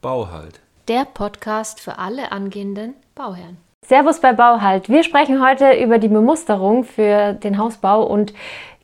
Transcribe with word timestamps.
Bauhalt. 0.00 0.60
Der 0.86 1.04
Podcast 1.04 1.80
für 1.80 1.98
alle 1.98 2.30
angehenden 2.30 2.94
Bauherren. 3.16 3.56
Servus 3.84 4.20
bei 4.20 4.32
Bauhalt. 4.32 4.88
Wir 4.88 5.02
sprechen 5.02 5.44
heute 5.44 5.72
über 5.72 5.98
die 5.98 6.06
Bemusterung 6.06 6.84
für 6.84 7.32
den 7.32 7.58
Hausbau 7.58 8.04
und 8.04 8.32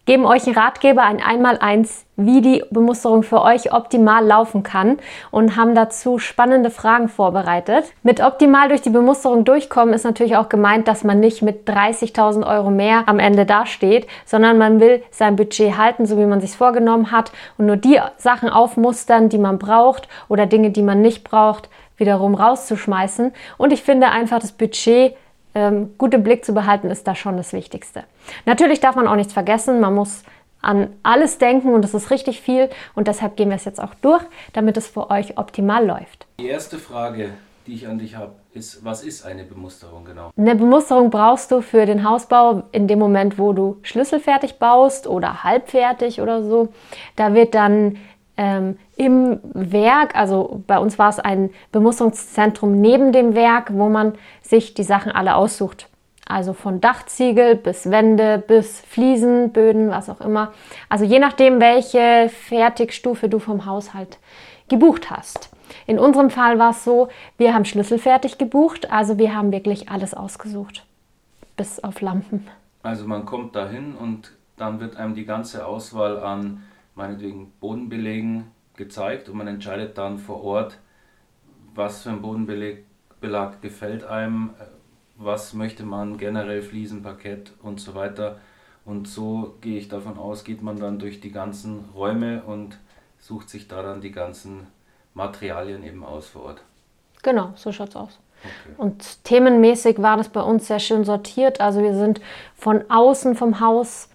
geben 0.07 0.27
euch 0.27 0.47
einen 0.47 0.57
Ratgeber, 0.57 1.03
ein 1.03 1.23
Einmaleins, 1.23 2.05
wie 2.17 2.41
die 2.41 2.63
Bemusterung 2.71 3.23
für 3.23 3.43
euch 3.43 3.73
optimal 3.73 4.25
laufen 4.25 4.63
kann 4.63 4.99
und 5.31 5.57
haben 5.57 5.75
dazu 5.75 6.19
spannende 6.19 6.71
Fragen 6.71 7.09
vorbereitet. 7.09 7.87
Mit 8.03 8.21
optimal 8.21 8.69
durch 8.69 8.83
die 8.83 8.91
Bemusterung 8.91 9.45
durchkommen 9.45 9.95
ist 9.95 10.05
natürlich 10.05 10.37
auch 10.37 10.49
gemeint, 10.49 10.87
dass 10.87 11.03
man 11.03 11.21
nicht 11.21 11.43
mit 11.43 11.69
30.000 11.69 12.47
Euro 12.47 12.71
mehr 12.71 13.05
am 13.07 13.19
Ende 13.19 13.47
dasteht, 13.47 14.07
sondern 14.25 14.59
man 14.59 14.79
will 14.79 15.03
sein 15.11 15.37
Budget 15.37 15.77
halten, 15.77 16.07
so 16.07 16.19
wie 16.19 16.27
man 16.27 16.41
sich 16.41 16.53
vorgenommen 16.53 17.11
hat 17.11 17.33
und 17.59 17.67
nur 17.67 17.77
die 17.77 17.99
Sachen 18.17 18.49
aufmustern, 18.49 19.29
die 19.29 19.39
man 19.39 19.59
braucht 19.59 20.09
oder 20.29 20.47
Dinge, 20.47 20.71
die 20.71 20.83
man 20.83 21.01
nicht 21.01 21.25
braucht, 21.25 21.69
wiederum 21.97 22.35
rauszuschmeißen. 22.35 23.33
Und 23.57 23.73
ich 23.73 23.83
finde 23.83 24.09
einfach 24.09 24.39
das 24.39 24.53
Budget 24.53 25.15
ähm, 25.55 25.95
gut 25.99 26.15
im 26.15 26.23
Blick 26.23 26.45
zu 26.45 26.53
behalten, 26.53 26.91
ist 26.91 27.07
da 27.07 27.15
schon 27.15 27.37
das 27.37 27.53
Wichtigste. 27.53 28.05
Natürlich 28.47 28.81
darf 28.81 28.97
man 28.97 29.07
auch 29.07 29.17
nichts 29.17 29.33
vergessen. 29.33 29.81
Man 29.81 29.95
muss 29.95 30.23
an 30.61 30.89
alles 31.03 31.39
denken 31.39 31.75
und 31.75 31.83
das 31.83 31.95
ist 31.95 32.11
richtig 32.11 32.41
viel 32.41 32.71
und 32.95 33.07
deshalb 33.07 33.37
gehen 33.37 33.51
wir 33.51 33.57
es 33.57 33.65
jetzt 33.65 33.81
auch 33.81 33.95
durch, 33.95 34.25
damit 34.53 34.77
es 34.77 34.89
für 34.89 35.11
euch 35.11 35.37
optimal 35.37 35.87
läuft. 35.87 36.27
Die 36.41 36.47
erste 36.47 36.79
Frage, 36.79 37.31
die 37.67 37.75
ich 37.75 37.87
an 37.87 37.99
dich 37.99 38.17
habe, 38.17 38.33
ist, 38.53 38.85
was 38.85 39.03
ist 39.05 39.25
eine 39.25 39.45
Bemusterung 39.45 40.05
genau? 40.05 40.31
Eine 40.37 40.55
Bemusterung 40.55 41.11
brauchst 41.11 41.51
du 41.51 41.61
für 41.61 41.87
den 41.87 42.09
Hausbau 42.09 42.65
in 42.73 42.89
dem 42.89 42.99
Moment, 42.99 43.39
wo 43.39 43.53
du 43.53 43.79
schlüsselfertig 43.83 44.59
baust 44.59 45.07
oder 45.07 45.45
halbfertig 45.45 46.21
oder 46.21 46.43
so. 46.43 46.69
Da 47.17 47.35
wird 47.35 47.55
dann 47.55 47.97
ähm, 48.37 48.79
im 48.97 49.41
Werk, 49.53 50.17
also 50.17 50.63
bei 50.67 50.79
uns 50.79 50.99
war 50.99 51.09
es 51.09 51.19
ein 51.19 51.51
Bemusterungszentrum 51.73 52.81
neben 52.81 53.13
dem 53.13 53.35
Werk, 53.35 53.73
wo 53.73 53.89
man 53.89 54.15
sich 54.43 54.75
die 54.75 54.83
Sachen 54.83 55.13
alle 55.13 55.37
aussucht. 55.37 55.89
Also 56.27 56.55
von 56.55 56.81
Dachziegel 56.81 57.55
bis 57.55 57.91
Wände 57.91 58.43
bis 58.47 58.81
Fliesen, 58.81 59.53
Böden, 59.53 59.91
was 59.91 60.09
auch 60.09 60.21
immer. 60.21 60.53
Also 60.89 61.05
je 61.05 61.19
nachdem, 61.19 61.61
welche 61.61 62.31
Fertigstufe 62.31 63.29
du 63.29 63.39
vom 63.39 63.67
Haushalt 63.67 64.19
gebucht 64.69 65.11
hast. 65.11 65.51
In 65.87 65.99
unserem 65.99 66.31
Fall 66.31 66.59
war 66.59 66.71
es 66.71 66.85
so, 66.85 67.09
wir 67.37 67.53
haben 67.53 67.65
schlüsselfertig 67.65 68.39
gebucht, 68.39 68.91
also 68.91 69.19
wir 69.19 69.35
haben 69.35 69.53
wirklich 69.53 69.91
alles 69.91 70.15
ausgesucht. 70.15 70.87
Bis 71.57 71.79
auf 71.81 72.01
Lampen. 72.01 72.49
Also 72.83 73.07
man 73.07 73.27
kommt 73.27 73.55
dahin 73.55 73.95
und 73.95 74.33
dann 74.57 74.81
wird 74.81 74.97
einem 74.97 75.15
die 75.15 75.27
ganze 75.27 75.67
Auswahl 75.67 76.19
an 76.19 76.63
meinetwegen 76.95 77.53
Bodenbelegen 77.61 78.51
gezeigt 78.77 79.29
und 79.29 79.37
man 79.37 79.47
entscheidet 79.47 79.99
dann 79.99 80.19
vor 80.19 80.43
Ort, 80.43 80.79
was 81.75 82.03
für 82.03 82.11
ein 82.11 82.23
Bodenbelag 82.23 83.61
gefällt 83.61 84.05
einem, 84.05 84.51
was 85.17 85.55
möchte 85.55 85.85
man 85.85 86.19
generell 86.19 86.63
Fliesen, 86.63 87.03
Parkett 87.03 87.53
und 87.63 87.81
so 87.81 87.95
weiter. 87.95 88.39
Und 88.85 89.09
so 89.09 89.55
gehe 89.61 89.79
ich 89.79 89.89
davon 89.89 90.19
aus, 90.19 90.45
geht 90.45 90.63
man 90.63 90.79
dann 90.79 90.99
durch 90.99 91.21
die 91.21 91.33
ganzen 91.33 91.87
Räume 91.95 92.43
und 92.43 92.79
sucht 93.19 93.49
sich 93.49 93.69
da 93.69 93.83
dann 93.83 94.01
die 94.01 94.13
ganzen 94.13 94.67
Materialien 95.15 95.85
eben 95.85 96.05
aus 96.05 96.27
vor 96.29 96.43
Ort. 96.43 96.63
Genau, 97.23 97.53
so 97.57 97.73
schaut 97.73 97.91
es 97.91 97.97
aus. 97.97 98.19
Okay. 98.43 98.75
Und 98.77 99.25
themenmäßig 99.25 100.03
war 100.03 100.19
das 100.19 100.29
bei 100.29 100.43
uns 100.43 100.67
sehr 100.67 100.81
schön 100.81 101.05
sortiert. 101.05 101.61
Also 101.61 101.83
wir 101.83 101.95
sind 101.95 102.21
von 102.55 102.85
außen 102.91 103.37
vom 103.37 103.61
Haus 103.61 104.11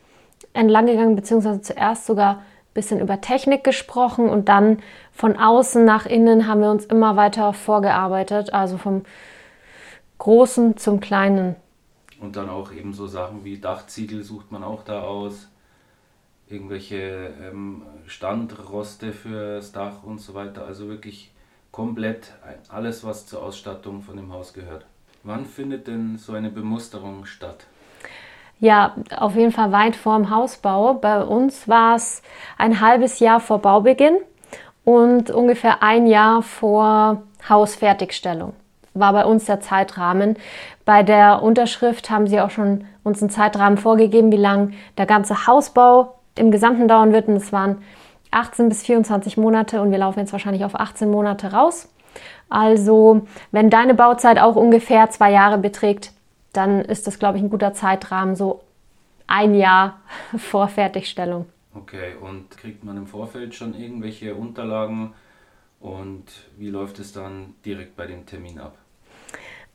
entlang 0.53 0.85
gegangen, 0.85 1.15
beziehungsweise 1.15 1.61
zuerst 1.61 2.05
sogar 2.05 2.43
bisschen 2.73 2.99
über 2.99 3.21
Technik 3.21 3.63
gesprochen 3.63 4.29
und 4.29 4.49
dann 4.49 4.79
von 5.11 5.37
außen 5.37 5.83
nach 5.83 6.05
innen 6.05 6.47
haben 6.47 6.61
wir 6.61 6.71
uns 6.71 6.85
immer 6.85 7.15
weiter 7.15 7.53
vorgearbeitet, 7.53 8.53
also 8.53 8.77
vom 8.77 9.03
Großen 10.17 10.77
zum 10.77 10.99
Kleinen. 10.99 11.55
Und 12.19 12.35
dann 12.35 12.49
auch 12.49 12.71
eben 12.71 12.93
so 12.93 13.07
Sachen 13.07 13.43
wie 13.43 13.57
Dachziegel 13.57 14.23
sucht 14.23 14.51
man 14.51 14.63
auch 14.63 14.83
da 14.83 15.03
aus, 15.03 15.47
irgendwelche 16.47 17.33
ähm, 17.41 17.83
Standroste 18.07 19.13
fürs 19.13 19.71
Dach 19.71 20.03
und 20.03 20.19
so 20.19 20.33
weiter. 20.33 20.65
Also 20.65 20.87
wirklich 20.89 21.31
komplett 21.71 22.33
alles, 22.67 23.03
was 23.03 23.25
zur 23.27 23.43
Ausstattung 23.43 24.01
von 24.01 24.17
dem 24.17 24.33
Haus 24.33 24.53
gehört. 24.53 24.85
Wann 25.23 25.45
findet 25.45 25.87
denn 25.87 26.17
so 26.17 26.33
eine 26.33 26.49
Bemusterung 26.49 27.25
statt? 27.25 27.65
Ja, 28.59 28.95
auf 29.15 29.35
jeden 29.35 29.51
Fall 29.51 29.71
weit 29.71 29.95
vor 29.95 30.17
dem 30.17 30.29
Hausbau. 30.29 30.95
Bei 30.95 31.23
uns 31.23 31.67
war 31.67 31.95
es 31.95 32.21
ein 32.57 32.81
halbes 32.81 33.19
Jahr 33.19 33.39
vor 33.39 33.59
Baubeginn 33.59 34.17
und 34.83 35.31
ungefähr 35.31 35.81
ein 35.81 36.07
Jahr 36.07 36.41
vor 36.41 37.23
Hausfertigstellung 37.47 38.53
war 38.93 39.13
bei 39.13 39.25
uns 39.25 39.45
der 39.45 39.59
Zeitrahmen. 39.59 40.37
Bei 40.85 41.03
der 41.03 41.41
Unterschrift 41.41 42.09
haben 42.09 42.27
sie 42.27 42.39
auch 42.41 42.49
schon 42.49 42.85
uns 43.03 43.21
einen 43.21 43.29
Zeitrahmen 43.29 43.77
vorgegeben, 43.77 44.31
wie 44.31 44.37
lang 44.37 44.73
der 44.97 45.05
ganze 45.05 45.47
Hausbau 45.47 46.15
im 46.35 46.51
Gesamten 46.51 46.87
dauern 46.87 47.13
wird. 47.13 47.27
Und 47.27 47.35
es 47.35 47.51
waren 47.51 47.81
18 48.31 48.69
bis 48.69 48.83
24 48.83 49.37
Monate 49.37 49.81
und 49.81 49.91
wir 49.91 49.97
laufen 49.97 50.19
jetzt 50.19 50.31
wahrscheinlich 50.31 50.65
auf 50.65 50.75
18 50.75 51.09
Monate 51.09 51.53
raus. 51.53 51.89
Also, 52.49 53.21
wenn 53.51 53.69
deine 53.69 53.93
Bauzeit 53.93 54.39
auch 54.39 54.55
ungefähr 54.55 55.09
zwei 55.09 55.31
Jahre 55.31 55.57
beträgt, 55.57 56.11
dann 56.53 56.81
ist 56.81 57.07
das, 57.07 57.19
glaube 57.19 57.37
ich, 57.37 57.43
ein 57.43 57.49
guter 57.49 57.73
Zeitrahmen, 57.73 58.35
so 58.35 58.61
ein 59.27 59.55
Jahr 59.55 59.99
vor 60.37 60.67
Fertigstellung. 60.67 61.45
Okay, 61.73 62.15
und 62.19 62.57
kriegt 62.57 62.83
man 62.83 62.97
im 62.97 63.07
Vorfeld 63.07 63.53
schon 63.53 63.75
irgendwelche 63.75 64.33
Unterlagen 64.35 65.13
und 65.79 66.25
wie 66.57 66.69
läuft 66.69 66.99
es 66.99 67.13
dann 67.13 67.53
direkt 67.63 67.95
bei 67.95 68.07
dem 68.07 68.25
Termin 68.25 68.59
ab? 68.59 68.75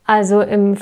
Also 0.05 0.43
im, 0.43 0.77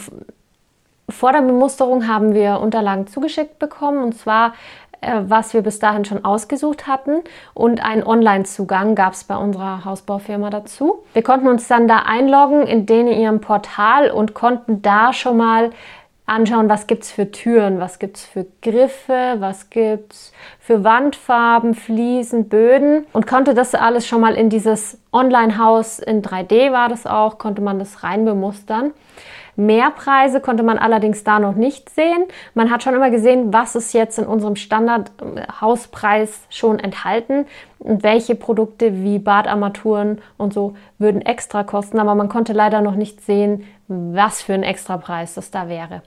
vor 1.09 1.33
der 1.33 1.43
Bemusterung 1.43 2.09
haben 2.09 2.35
wir 2.35 2.61
Unterlagen 2.61 3.07
zugeschickt 3.07 3.59
bekommen 3.59 4.03
und 4.03 4.15
zwar 4.15 4.55
was 5.03 5.55
wir 5.55 5.63
bis 5.63 5.79
dahin 5.79 6.05
schon 6.05 6.25
ausgesucht 6.25 6.87
hatten. 6.87 7.23
Und 7.55 7.85
einen 7.85 8.05
Online-Zugang 8.05 8.95
gab 8.95 9.15
es 9.15 9.25
bei 9.25 9.37
unserer 9.37 9.85
Hausbaufirma 9.85 10.51
dazu. 10.51 11.05
Wir 11.13 11.23
konnten 11.23 11.49
uns 11.49 11.69
dann 11.69 11.89
da 11.89 11.99
einloggen 12.07 12.67
in 12.67 12.87
denen 12.87 13.13
ihrem 13.13 13.41
Portal 13.41 14.11
und 14.11 14.35
konnten 14.35 14.83
da 14.83 15.13
schon 15.13 15.37
mal 15.37 15.71
anschauen, 16.25 16.69
was 16.69 16.87
gibt 16.87 17.03
es 17.03 17.11
für 17.11 17.31
Türen, 17.31 17.81
was 17.81 17.99
gibt 17.99 18.17
es 18.17 18.25
für 18.25 18.47
Griffe, 18.63 19.37
was 19.39 19.71
gibt 19.71 20.13
es 20.13 20.33
für 20.61 20.85
Wandfarben, 20.85 21.75
Fliesen, 21.75 22.49
Böden 22.49 23.07
und 23.13 23.27
konnte 23.27 23.55
das 23.55 23.75
alles 23.75 24.07
schon 24.07 24.21
mal 24.21 24.35
in 24.35 24.49
dieses 24.49 24.99
Online-Haus 25.13 25.99
in 25.99 26.23
3D 26.23 26.73
war 26.73 26.89
das 26.89 27.07
auch, 27.07 27.39
konnte 27.39 27.61
man 27.61 27.79
das 27.79 28.03
rein 28.05 28.25
bemustern. 28.25 28.93
Mehrpreise 29.67 30.41
konnte 30.41 30.63
man 30.63 30.79
allerdings 30.79 31.25
da 31.25 31.39
noch 31.39 31.55
nicht 31.55 31.91
sehen. 31.91 32.25
Man 32.55 32.71
hat 32.71 32.83
schon 32.83 32.95
immer 32.95 33.11
gesehen, 33.11 33.53
was 33.53 33.75
ist 33.75 33.93
jetzt 33.93 34.19
in 34.19 34.27
unserem 34.27 34.57
Standardhauspreis 34.57 36.43
schon 36.51 36.79
enthalten 36.79 37.47
und 37.79 38.03
welche 38.03 38.35
Produkte 38.35 39.03
wie 39.03 39.19
Badarmaturen 39.19 40.21
und 40.39 40.53
so 40.53 40.75
würden 40.99 41.23
extra 41.23 41.65
kosten, 41.65 41.99
aber 41.99 42.15
man 42.15 42.29
konnte 42.29 42.53
leider 42.53 42.81
noch 42.81 42.95
nicht 42.95 43.21
sehen, 43.21 43.65
was 43.89 44.43
für 44.43 44.55
ein 44.55 44.63
Extrapreis 44.63 45.35
das 45.35 45.51
da 45.51 45.69
wäre. 45.69 46.03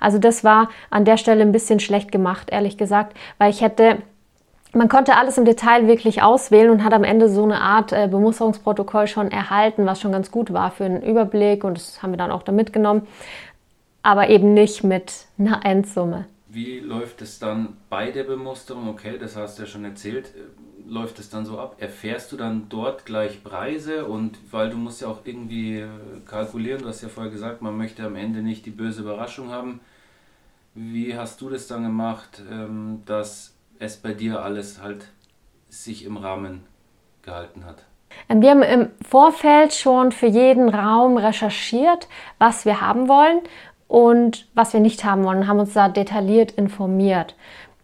Also 0.00 0.18
das 0.18 0.44
war 0.44 0.68
an 0.90 1.04
der 1.04 1.16
Stelle 1.16 1.42
ein 1.42 1.52
bisschen 1.52 1.80
schlecht 1.80 2.12
gemacht, 2.12 2.48
ehrlich 2.50 2.76
gesagt, 2.76 3.16
weil 3.38 3.50
ich 3.50 3.60
hätte 3.60 3.98
man 4.72 4.88
konnte 4.88 5.16
alles 5.16 5.38
im 5.38 5.44
Detail 5.44 5.86
wirklich 5.86 6.22
auswählen 6.22 6.70
und 6.70 6.84
hat 6.84 6.92
am 6.92 7.04
Ende 7.04 7.28
so 7.28 7.42
eine 7.44 7.60
Art 7.60 7.92
äh, 7.92 8.08
Bemusterungsprotokoll 8.08 9.06
schon 9.06 9.30
erhalten, 9.30 9.86
was 9.86 10.00
schon 10.00 10.12
ganz 10.12 10.30
gut 10.30 10.52
war 10.52 10.70
für 10.70 10.84
einen 10.84 11.02
Überblick 11.02 11.64
und 11.64 11.76
das 11.76 12.02
haben 12.02 12.12
wir 12.12 12.18
dann 12.18 12.30
auch 12.30 12.42
da 12.42 12.52
mitgenommen, 12.52 13.06
aber 14.02 14.28
eben 14.28 14.54
nicht 14.54 14.84
mit 14.84 15.26
einer 15.38 15.60
Endsumme. 15.64 16.26
Wie 16.48 16.80
läuft 16.80 17.22
es 17.22 17.38
dann 17.38 17.76
bei 17.88 18.10
der 18.10 18.24
Bemusterung? 18.24 18.88
Okay, 18.88 19.18
das 19.18 19.36
hast 19.36 19.58
du 19.58 19.62
ja 19.62 19.68
schon 19.68 19.84
erzählt. 19.84 20.26
Äh, 20.34 20.90
läuft 20.90 21.20
es 21.20 21.30
dann 21.30 21.46
so 21.46 21.58
ab? 21.58 21.76
Erfährst 21.78 22.32
du 22.32 22.36
dann 22.36 22.66
dort 22.68 23.06
gleich 23.06 23.44
Preise? 23.44 24.06
Und 24.06 24.36
weil 24.50 24.70
du 24.70 24.76
musst 24.76 25.00
ja 25.00 25.08
auch 25.08 25.20
irgendwie 25.24 25.78
äh, 25.78 25.88
kalkulieren, 26.26 26.82
du 26.82 26.88
hast 26.88 27.02
ja 27.02 27.08
vorher 27.08 27.30
gesagt, 27.30 27.62
man 27.62 27.76
möchte 27.76 28.04
am 28.04 28.16
Ende 28.16 28.42
nicht 28.42 28.66
die 28.66 28.70
böse 28.70 29.02
Überraschung 29.02 29.50
haben. 29.50 29.80
Wie 30.74 31.16
hast 31.16 31.40
du 31.40 31.48
das 31.48 31.68
dann 31.68 31.84
gemacht, 31.84 32.42
ähm, 32.50 33.02
dass 33.06 33.54
es 33.80 33.96
bei 33.96 34.12
dir 34.12 34.44
alles 34.44 34.80
halt 34.80 35.08
sich 35.68 36.04
im 36.04 36.16
Rahmen 36.16 36.64
gehalten 37.22 37.64
hat? 37.64 37.84
Ähm, 38.28 38.42
wir 38.42 38.50
haben 38.50 38.62
im 38.62 38.88
Vorfeld 39.08 39.74
schon 39.74 40.12
für 40.12 40.26
jeden 40.26 40.68
Raum 40.68 41.16
recherchiert, 41.16 42.06
was 42.38 42.64
wir 42.64 42.80
haben 42.80 43.08
wollen 43.08 43.40
und 43.88 44.46
was 44.54 44.72
wir 44.72 44.80
nicht 44.80 45.04
haben 45.04 45.24
wollen, 45.24 45.48
haben 45.48 45.58
uns 45.58 45.72
da 45.72 45.88
detailliert 45.88 46.52
informiert. 46.52 47.34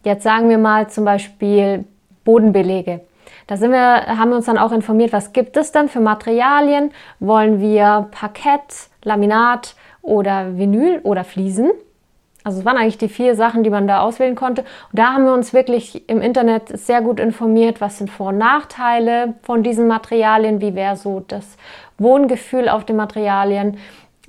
Jetzt 0.04 0.22
sagen 0.22 0.48
wir 0.48 0.58
mal 0.58 0.88
zum 0.88 1.04
Beispiel 1.04 1.84
Bodenbelege. 2.24 3.00
Da 3.48 3.56
sind 3.56 3.70
wir, 3.70 4.06
haben 4.06 4.30
wir 4.30 4.36
uns 4.36 4.46
dann 4.46 4.58
auch 4.58 4.72
informiert, 4.72 5.12
was 5.12 5.32
gibt 5.32 5.56
es 5.56 5.72
denn 5.72 5.88
für 5.88 6.00
Materialien? 6.00 6.92
Wollen 7.20 7.60
wir 7.60 8.08
Parkett, 8.10 8.90
Laminat 9.02 9.74
oder 10.02 10.56
Vinyl 10.56 11.00
oder 11.02 11.24
Fliesen? 11.24 11.70
Also 12.46 12.60
es 12.60 12.64
waren 12.64 12.76
eigentlich 12.76 12.96
die 12.96 13.08
vier 13.08 13.34
Sachen, 13.34 13.64
die 13.64 13.70
man 13.70 13.88
da 13.88 14.02
auswählen 14.02 14.36
konnte. 14.36 14.62
Und 14.62 14.68
da 14.92 15.14
haben 15.14 15.24
wir 15.24 15.32
uns 15.32 15.52
wirklich 15.52 16.08
im 16.08 16.20
Internet 16.20 16.78
sehr 16.78 17.02
gut 17.02 17.18
informiert, 17.18 17.80
was 17.80 17.98
sind 17.98 18.08
Vor- 18.08 18.28
und 18.28 18.38
Nachteile 18.38 19.34
von 19.42 19.64
diesen 19.64 19.88
Materialien, 19.88 20.60
wie 20.60 20.76
wäre 20.76 20.94
so 20.94 21.24
das 21.26 21.56
Wohngefühl 21.98 22.68
auf 22.68 22.84
den 22.84 22.94
Materialien 22.94 23.78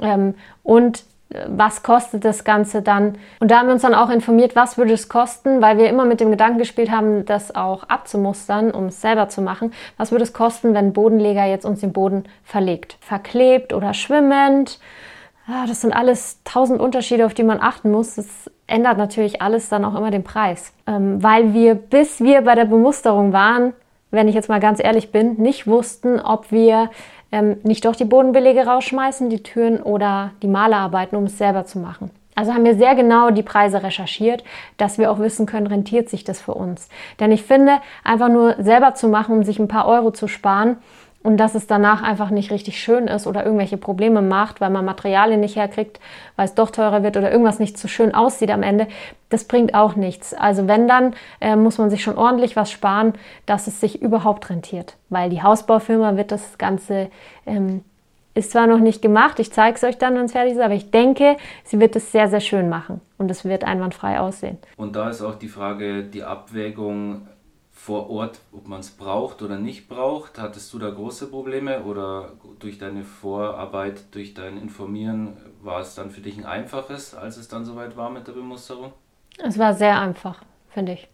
ähm, 0.01 0.33
und 0.63 1.03
äh, 1.29 1.45
was 1.47 1.83
kostet 1.83 2.25
das 2.25 2.43
Ganze 2.43 2.81
dann? 2.81 3.19
Und 3.39 3.51
da 3.51 3.59
haben 3.59 3.67
wir 3.67 3.73
uns 3.73 3.83
dann 3.83 3.93
auch 3.93 4.09
informiert, 4.09 4.55
was 4.55 4.79
würde 4.79 4.93
es 4.93 5.09
kosten, 5.09 5.61
weil 5.61 5.77
wir 5.77 5.87
immer 5.87 6.05
mit 6.05 6.19
dem 6.19 6.31
Gedanken 6.31 6.57
gespielt 6.57 6.89
haben, 6.89 7.23
das 7.23 7.53
auch 7.53 7.83
abzumustern, 7.83 8.71
um 8.71 8.87
es 8.87 8.99
selber 8.99 9.29
zu 9.29 9.43
machen. 9.43 9.73
Was 9.97 10.11
würde 10.11 10.23
es 10.23 10.33
kosten, 10.33 10.73
wenn 10.73 10.91
Bodenleger 10.91 11.45
jetzt 11.45 11.65
uns 11.65 11.81
den 11.81 11.93
Boden 11.93 12.23
verlegt? 12.43 12.97
Verklebt 12.99 13.73
oder 13.73 13.93
schwimmend? 13.93 14.79
Ja, 15.47 15.65
das 15.65 15.79
sind 15.79 15.93
alles 15.93 16.41
tausend 16.43 16.81
Unterschiede, 16.81 17.25
auf 17.25 17.33
die 17.33 17.43
man 17.43 17.61
achten 17.61 17.89
muss. 17.89 18.15
Das 18.15 18.27
ändert 18.67 18.97
natürlich 18.97 19.41
alles 19.41 19.69
dann 19.69 19.85
auch 19.85 19.95
immer 19.95 20.11
den 20.11 20.23
Preis. 20.23 20.73
Ähm, 20.85 21.23
weil 21.23 21.53
wir, 21.53 21.75
bis 21.75 22.19
wir 22.19 22.41
bei 22.41 22.53
der 22.53 22.65
Bemusterung 22.65 23.31
waren, 23.31 23.73
wenn 24.11 24.27
ich 24.27 24.35
jetzt 24.35 24.49
mal 24.49 24.59
ganz 24.59 24.83
ehrlich 24.83 25.11
bin, 25.11 25.35
nicht 25.35 25.65
wussten, 25.65 26.19
ob 26.19 26.51
wir 26.51 26.89
ähm, 27.31 27.57
nicht 27.63 27.85
doch 27.85 27.95
die 27.95 28.05
Bodenbelege 28.05 28.65
rausschmeißen, 28.65 29.29
die 29.29 29.43
Türen 29.43 29.81
oder 29.81 30.31
die 30.41 30.47
Malerarbeiten, 30.47 31.17
um 31.17 31.25
es 31.25 31.37
selber 31.37 31.65
zu 31.65 31.79
machen. 31.79 32.11
Also 32.35 32.53
haben 32.53 32.65
wir 32.65 32.75
sehr 32.75 32.95
genau 32.95 33.31
die 33.31 33.41
Preise 33.41 33.81
recherchiert, 33.81 34.43
dass 34.77 34.97
wir 34.97 35.11
auch 35.11 35.19
wissen 35.19 35.45
können, 35.45 35.65
rentiert 35.65 36.09
sich 36.09 36.23
das 36.23 36.39
für 36.39 36.53
uns. 36.53 36.87
Denn 37.19 37.31
ich 37.31 37.43
finde, 37.43 37.77
einfach 38.03 38.29
nur 38.29 38.55
selber 38.59 38.93
zu 38.93 39.07
machen, 39.07 39.37
um 39.37 39.43
sich 39.43 39.59
ein 39.59 39.67
paar 39.67 39.87
Euro 39.87 40.11
zu 40.11 40.27
sparen, 40.27 40.77
und 41.27 41.35
dass 41.35 41.55
es 41.55 41.67
danach 41.67 42.03
einfach 42.03 42.29
nicht 42.29 42.51
richtig 42.51 42.79
schön 42.79 43.07
ist 43.07 43.27
oder 43.27 43.43
irgendwelche 43.43 43.75
Probleme 43.75 44.21
macht, 44.21 44.61
weil 44.61 44.69
man 44.69 44.85
Materialien 44.85 45.41
nicht 45.41 45.57
herkriegt, 45.57 45.99
weil 46.37 46.45
es 46.45 46.55
doch 46.55 46.71
teurer 46.71 47.03
wird 47.03 47.17
oder 47.17 47.29
irgendwas 47.29 47.59
nicht 47.59 47.77
so 47.77 47.89
schön 47.89 48.15
aussieht 48.15 48.49
am 48.49 48.63
Ende, 48.63 48.87
das 49.27 49.43
bringt 49.43 49.73
auch 49.73 49.97
nichts. 49.97 50.33
Also 50.33 50.69
wenn 50.69 50.87
dann, 50.87 51.15
äh, 51.41 51.57
muss 51.57 51.79
man 51.79 51.89
sich 51.89 52.01
schon 52.01 52.17
ordentlich 52.17 52.55
was 52.55 52.71
sparen, 52.71 53.11
dass 53.45 53.67
es 53.67 53.81
sich 53.81 54.01
überhaupt 54.01 54.49
rentiert, 54.49 54.95
weil 55.09 55.29
die 55.29 55.43
Hausbaufirma 55.43 56.15
wird 56.15 56.31
das 56.31 56.57
Ganze 56.57 57.09
ähm, 57.45 57.83
ist 58.33 58.51
zwar 58.51 58.67
noch 58.67 58.79
nicht 58.79 59.01
gemacht, 59.01 59.39
ich 59.39 59.51
zeige 59.51 59.75
es 59.75 59.83
euch 59.83 59.97
dann, 59.97 60.15
wenn 60.15 60.25
es 60.25 60.31
fertig 60.31 60.53
ist, 60.53 60.61
aber 60.61 60.75
ich 60.75 60.91
denke, 60.91 61.35
sie 61.65 61.81
wird 61.81 61.97
es 61.97 62.13
sehr, 62.13 62.29
sehr 62.29 62.39
schön 62.39 62.69
machen 62.69 63.01
und 63.17 63.29
es 63.31 63.43
wird 63.43 63.65
einwandfrei 63.65 64.19
aussehen. 64.21 64.59
Und 64.77 64.95
da 64.95 65.09
ist 65.09 65.21
auch 65.21 65.35
die 65.35 65.49
Frage, 65.49 66.03
die 66.03 66.23
Abwägung, 66.23 67.27
vor 67.87 68.09
Ort, 68.09 68.39
ob 68.51 68.67
man 68.67 68.81
es 68.81 68.91
braucht 68.91 69.41
oder 69.41 69.57
nicht 69.57 69.87
braucht. 69.87 70.39
Hattest 70.39 70.73
du 70.73 70.77
da 70.77 70.89
große 70.89 71.27
Probleme 71.27 71.83
oder 71.83 72.33
durch 72.59 72.77
deine 72.77 73.05
Vorarbeit, 73.05 74.13
durch 74.13 74.33
dein 74.33 74.57
Informieren, 74.57 75.37
war 75.61 75.79
es 75.79 75.95
dann 75.95 76.11
für 76.11 76.19
dich 76.19 76.37
ein 76.37 76.45
einfaches, 76.45 77.15
als 77.15 77.37
es 77.37 77.47
dann 77.47 77.63
soweit 77.63 77.95
war 77.95 78.09
mit 78.09 78.27
der 78.27 78.33
Bemusterung? 78.33 78.91
Es 79.41 79.57
war 79.57 79.73
sehr 79.73 80.01
einfach, 80.01 80.43
finde 80.67 80.93
ich. 80.93 81.07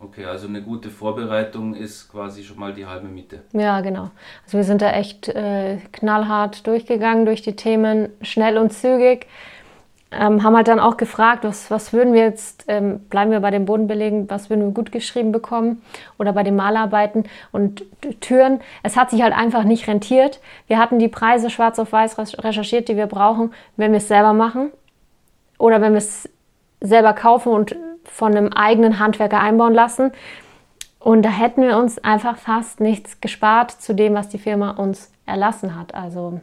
Okay, 0.00 0.24
also 0.24 0.48
eine 0.48 0.62
gute 0.62 0.90
Vorbereitung 0.90 1.76
ist 1.76 2.10
quasi 2.10 2.42
schon 2.42 2.58
mal 2.58 2.74
die 2.74 2.86
halbe 2.86 3.06
Miete. 3.06 3.42
Ja, 3.52 3.80
genau. 3.80 4.10
Also 4.46 4.58
wir 4.58 4.64
sind 4.64 4.82
da 4.82 4.90
echt 4.90 5.28
äh, 5.28 5.78
knallhart 5.92 6.66
durchgegangen 6.66 7.24
durch 7.24 7.42
die 7.42 7.54
Themen, 7.54 8.08
schnell 8.20 8.58
und 8.58 8.72
zügig 8.72 9.28
ähm, 10.18 10.42
haben 10.42 10.56
halt 10.56 10.68
dann 10.68 10.80
auch 10.80 10.96
gefragt, 10.96 11.44
was, 11.44 11.70
was 11.70 11.92
würden 11.92 12.12
wir 12.12 12.22
jetzt, 12.22 12.64
ähm, 12.68 13.00
bleiben 13.10 13.30
wir 13.30 13.40
bei 13.40 13.50
den 13.50 13.64
Bodenbelegen, 13.64 14.30
was 14.30 14.50
würden 14.50 14.64
wir 14.64 14.72
gut 14.72 14.92
geschrieben 14.92 15.32
bekommen 15.32 15.82
oder 16.18 16.32
bei 16.32 16.42
den 16.42 16.56
Malarbeiten 16.56 17.24
und 17.52 17.84
Türen. 18.20 18.60
Es 18.82 18.96
hat 18.96 19.10
sich 19.10 19.22
halt 19.22 19.36
einfach 19.36 19.64
nicht 19.64 19.88
rentiert. 19.88 20.40
Wir 20.66 20.78
hatten 20.78 20.98
die 20.98 21.08
Preise 21.08 21.50
schwarz 21.50 21.78
auf 21.78 21.92
weiß 21.92 22.18
recherchiert, 22.42 22.88
die 22.88 22.96
wir 22.96 23.06
brauchen, 23.06 23.52
wenn 23.76 23.92
wir 23.92 23.98
es 23.98 24.08
selber 24.08 24.32
machen 24.32 24.70
oder 25.58 25.80
wenn 25.80 25.92
wir 25.92 25.98
es 25.98 26.28
selber 26.80 27.12
kaufen 27.12 27.52
und 27.52 27.76
von 28.04 28.36
einem 28.36 28.52
eigenen 28.52 28.98
Handwerker 28.98 29.40
einbauen 29.40 29.74
lassen. 29.74 30.12
Und 30.98 31.22
da 31.22 31.30
hätten 31.30 31.62
wir 31.62 31.76
uns 31.76 32.02
einfach 32.02 32.38
fast 32.38 32.80
nichts 32.80 33.20
gespart 33.20 33.70
zu 33.70 33.94
dem, 33.94 34.14
was 34.14 34.28
die 34.28 34.38
Firma 34.38 34.70
uns 34.70 35.10
erlassen 35.26 35.78
hat. 35.78 35.94
Also 35.94 36.40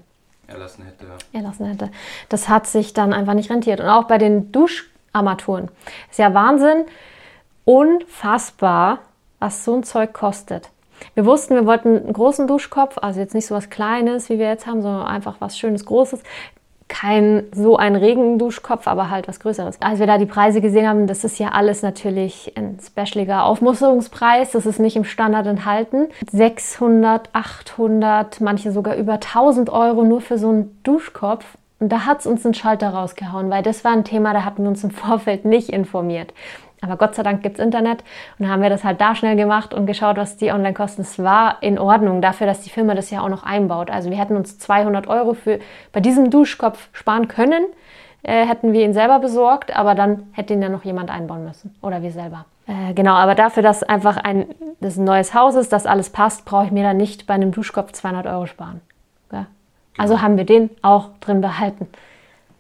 erlassen 0.52 0.86
hätte. 0.86 1.06
Erlassen 1.34 1.66
hätte. 1.66 1.90
Das 2.30 2.50
hat 2.50 2.68
sich 2.68 2.94
dann 2.94 3.14
einfach 3.14 3.34
nicht 3.34 3.50
rentiert. 3.50 3.80
Und 3.80 3.90
auch 3.90 4.06
bei 4.06 4.18
den 4.18 4.52
Duscharmaturen. 4.52 5.70
Ist 6.10 6.20
ja 6.20 6.34
Wahnsinn, 6.34 6.86
unfassbar, 7.66 9.00
was 9.40 9.66
so 9.66 9.76
ein 9.76 9.84
Zeug 9.84 10.14
kostet. 10.14 10.70
Wir 11.16 11.26
wussten, 11.26 11.56
wir 11.56 11.66
wollten 11.66 11.98
einen 11.98 12.14
großen 12.14 12.48
Duschkopf, 12.48 12.98
also 13.02 13.20
jetzt 13.20 13.34
nicht 13.34 13.48
so 13.48 13.56
was 13.56 13.70
Kleines, 13.70 14.30
wie 14.30 14.38
wir 14.38 14.48
jetzt 14.48 14.68
haben, 14.68 14.82
sondern 14.82 15.08
einfach 15.08 15.38
was 15.40 15.58
Schönes, 15.58 15.86
Großes 15.86 16.22
kein 16.92 17.44
so 17.54 17.78
ein 17.78 17.96
Regenduschkopf, 17.96 18.86
aber 18.86 19.10
halt 19.10 19.30
was 19.30 19.40
Größeres. 19.40 19.78
Als 19.80 20.00
wir 20.00 20.08
da 20.08 20.18
die 20.18 20.26
Preise 20.26 20.60
gesehen 20.60 20.88
haben, 20.88 21.08
das 21.08 21.24
ist 21.24 21.40
ja 21.40 21.50
alles 21.50 21.82
natürlich 21.82 22.52
ein 22.58 22.78
specialiger 22.86 23.46
Aufmusterungspreis. 23.46 24.52
Das 24.52 24.66
ist 24.66 24.78
nicht 24.78 24.98
im 24.98 25.06
Standard 25.06 25.48
enthalten. 25.48 26.08
600, 26.30 27.30
800, 27.32 28.42
manche 28.42 28.74
sogar 28.74 28.98
über 28.98 29.14
1000 29.14 29.70
Euro 29.70 30.04
nur 30.04 30.20
für 30.20 30.38
so 30.38 30.50
einen 30.50 30.82
Duschkopf. 30.84 31.46
Und 31.82 31.90
da 31.90 32.06
hat 32.06 32.20
es 32.20 32.28
uns 32.28 32.46
einen 32.46 32.54
Schalter 32.54 32.90
rausgehauen, 32.90 33.50
weil 33.50 33.64
das 33.64 33.84
war 33.84 33.92
ein 33.92 34.04
Thema, 34.04 34.34
da 34.34 34.46
hatten 34.46 34.62
wir 34.64 34.70
uns 34.70 34.84
im 34.84 34.92
Vorfeld 34.92 35.44
nicht 35.46 35.70
informiert. 35.70 36.34
Aber 36.84 36.96
Gott 36.96 37.14
sei 37.14 37.24
Dank 37.24 37.44
gibt 37.44 37.60
es 37.60 37.64
Internet 37.64 38.04
und 38.40 38.50
haben 38.50 38.62
wir 38.62 38.70
das 38.70 38.84
halt 38.84 39.02
da 39.02 39.14
schnell 39.14 39.36
gemacht 39.36 39.74
und 39.74 39.86
geschaut, 39.86 40.18
was 40.18 40.38
die 40.38 40.52
online 40.52 40.74
kosten. 40.74 41.02
Es 41.02 41.20
war 41.20 41.58
in 41.62 41.78
Ordnung 41.78 42.22
dafür, 42.22 42.48
dass 42.48 42.62
die 42.62 42.72
Firma 42.72 42.96
das 42.96 43.12
ja 43.12 43.22
auch 43.22 43.30
noch 43.30 43.44
einbaut. 43.44 43.92
Also 43.92 44.10
wir 44.10 44.18
hätten 44.18 44.36
uns 44.36 44.58
200 44.58 45.08
Euro 45.08 45.34
für 45.34 45.60
bei 45.92 46.00
diesem 46.00 46.32
Duschkopf 46.32 46.90
sparen 46.94 47.28
können, 47.28 47.66
äh, 48.24 48.46
hätten 48.46 48.74
wir 48.74 48.84
ihn 48.84 48.94
selber 48.94 49.20
besorgt, 49.20 49.76
aber 49.76 49.94
dann 49.94 50.24
hätte 50.34 50.54
ihn 50.54 50.62
ja 50.62 50.70
noch 50.70 50.86
jemand 50.86 51.12
einbauen 51.12 51.46
müssen 51.46 51.76
oder 51.82 52.02
wir 52.02 52.12
selber. 52.12 52.46
Äh, 52.68 52.94
genau, 52.94 53.14
aber 53.14 53.36
dafür, 53.36 53.62
dass 53.62 53.84
einfach 53.84 54.18
ein, 54.18 54.46
das 54.80 54.98
ein 54.98 55.04
neues 55.04 55.36
Haus 55.36 55.56
ist, 55.56 55.72
dass 55.74 55.86
alles 55.86 56.10
passt, 56.10 56.46
brauche 56.46 56.66
ich 56.66 56.72
mir 56.72 56.84
dann 56.84 56.98
nicht 56.98 57.28
bei 57.28 57.36
einem 57.36 57.52
Duschkopf 57.52 57.92
200 57.92 58.26
Euro 58.26 58.48
sparen. 58.48 58.82
Ja? 59.98 60.04
Also 60.04 60.14
genau. 60.14 60.24
haben 60.24 60.38
wir 60.38 60.46
den 60.46 60.70
auch 60.82 61.10
drin 61.20 61.42
behalten. 61.42 61.88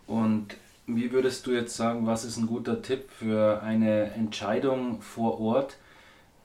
Und 0.07 0.55
wie 0.87 1.11
würdest 1.11 1.47
du 1.47 1.51
jetzt 1.51 1.75
sagen, 1.75 2.05
was 2.05 2.25
ist 2.25 2.37
ein 2.37 2.47
guter 2.47 2.81
Tipp 2.81 3.09
für 3.09 3.61
eine 3.63 4.11
Entscheidung 4.13 5.01
vor 5.01 5.39
Ort? 5.39 5.77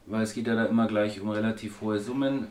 Weil 0.07 0.23
es 0.23 0.35
geht 0.35 0.47
ja 0.47 0.55
da 0.55 0.67
immer 0.67 0.87
gleich 0.87 1.21
um 1.21 1.31
relativ 1.31 1.81
hohe 1.81 1.99
Summen. 1.99 2.47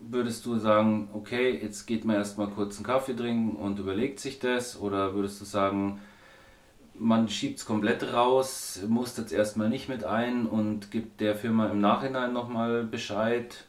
Würdest 0.00 0.44
du 0.44 0.58
sagen, 0.58 1.08
okay, 1.14 1.58
jetzt 1.62 1.86
geht 1.86 2.04
man 2.04 2.16
erstmal 2.16 2.48
kurz 2.48 2.76
einen 2.76 2.84
Kaffee 2.84 3.16
trinken 3.16 3.56
und 3.56 3.78
überlegt 3.78 4.20
sich 4.20 4.38
das? 4.38 4.78
Oder 4.78 5.14
würdest 5.14 5.40
du 5.40 5.44
sagen, 5.44 6.00
man 6.94 7.28
schiebt 7.28 7.58
es 7.58 7.64
komplett 7.64 8.12
raus, 8.12 8.80
muss 8.86 9.16
jetzt 9.16 9.32
erstmal 9.32 9.68
nicht 9.68 9.88
mit 9.88 10.04
ein 10.04 10.46
und 10.46 10.90
gibt 10.90 11.20
der 11.20 11.36
Firma 11.36 11.68
im 11.68 11.80
Nachhinein 11.80 12.32
nochmal 12.32 12.84
Bescheid? 12.84 13.64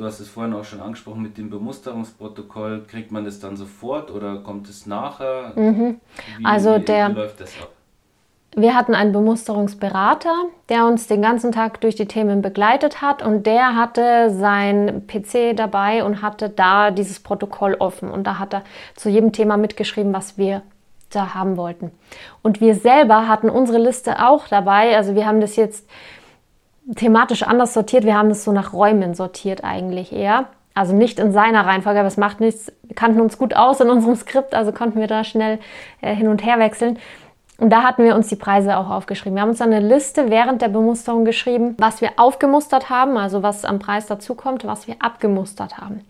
Du 0.00 0.06
hast 0.06 0.18
es 0.18 0.30
vorhin 0.30 0.54
auch 0.54 0.64
schon 0.64 0.80
angesprochen 0.80 1.20
mit 1.20 1.36
dem 1.36 1.50
Bemusterungsprotokoll. 1.50 2.84
Kriegt 2.88 3.12
man 3.12 3.26
das 3.26 3.38
dann 3.38 3.58
sofort 3.58 4.10
oder 4.10 4.38
kommt 4.38 4.66
es 4.66 4.86
nachher? 4.86 5.52
Mhm. 5.54 6.00
Wie, 6.38 6.44
also 6.46 6.78
der, 6.78 7.10
wie 7.10 7.16
läuft 7.16 7.38
das 7.38 7.50
ab? 7.60 7.68
Wir 8.56 8.74
hatten 8.74 8.94
einen 8.94 9.12
Bemusterungsberater, 9.12 10.32
der 10.70 10.86
uns 10.86 11.06
den 11.06 11.20
ganzen 11.20 11.52
Tag 11.52 11.82
durch 11.82 11.96
die 11.96 12.06
Themen 12.06 12.40
begleitet 12.40 13.02
hat 13.02 13.22
und 13.22 13.44
der 13.44 13.76
hatte 13.76 14.30
sein 14.30 15.06
PC 15.06 15.54
dabei 15.54 16.02
und 16.02 16.22
hatte 16.22 16.48
da 16.48 16.90
dieses 16.90 17.20
Protokoll 17.20 17.76
offen 17.78 18.10
und 18.10 18.26
da 18.26 18.38
hat 18.38 18.54
er 18.54 18.64
zu 18.96 19.10
jedem 19.10 19.32
Thema 19.32 19.58
mitgeschrieben, 19.58 20.14
was 20.14 20.38
wir 20.38 20.62
da 21.10 21.34
haben 21.34 21.58
wollten. 21.58 21.90
Und 22.40 22.62
wir 22.62 22.74
selber 22.74 23.28
hatten 23.28 23.50
unsere 23.50 23.78
Liste 23.78 24.26
auch 24.26 24.48
dabei, 24.48 24.96
also 24.96 25.14
wir 25.14 25.26
haben 25.26 25.42
das 25.42 25.56
jetzt 25.56 25.86
thematisch 26.94 27.42
anders 27.42 27.74
sortiert. 27.74 28.04
Wir 28.04 28.16
haben 28.16 28.30
es 28.30 28.44
so 28.44 28.52
nach 28.52 28.72
Räumen 28.72 29.14
sortiert 29.14 29.64
eigentlich 29.64 30.12
eher. 30.12 30.46
Also 30.74 30.94
nicht 30.94 31.18
in 31.18 31.32
seiner 31.32 31.66
Reihenfolge, 31.66 31.98
aber 31.98 32.08
es 32.08 32.16
macht 32.16 32.40
nichts. 32.40 32.72
Wir 32.84 32.94
kannten 32.94 33.20
uns 33.20 33.38
gut 33.38 33.54
aus 33.54 33.80
in 33.80 33.90
unserem 33.90 34.14
Skript, 34.14 34.54
also 34.54 34.72
konnten 34.72 35.00
wir 35.00 35.08
da 35.08 35.24
schnell 35.24 35.58
äh, 36.00 36.14
hin 36.14 36.28
und 36.28 36.44
her 36.44 36.58
wechseln. 36.58 36.98
Und 37.60 37.68
da 37.68 37.82
hatten 37.82 38.04
wir 38.04 38.16
uns 38.16 38.28
die 38.28 38.36
Preise 38.36 38.78
auch 38.78 38.88
aufgeschrieben. 38.88 39.36
Wir 39.36 39.42
haben 39.42 39.50
uns 39.50 39.60
eine 39.60 39.80
Liste 39.80 40.30
während 40.30 40.62
der 40.62 40.68
Bemusterung 40.68 41.26
geschrieben, 41.26 41.76
was 41.78 42.00
wir 42.00 42.12
aufgemustert 42.16 42.88
haben, 42.88 43.18
also 43.18 43.42
was 43.42 43.66
am 43.66 43.78
Preis 43.78 44.06
dazukommt, 44.06 44.64
was 44.64 44.88
wir 44.88 44.96
abgemustert 44.98 45.76
haben. 45.76 46.00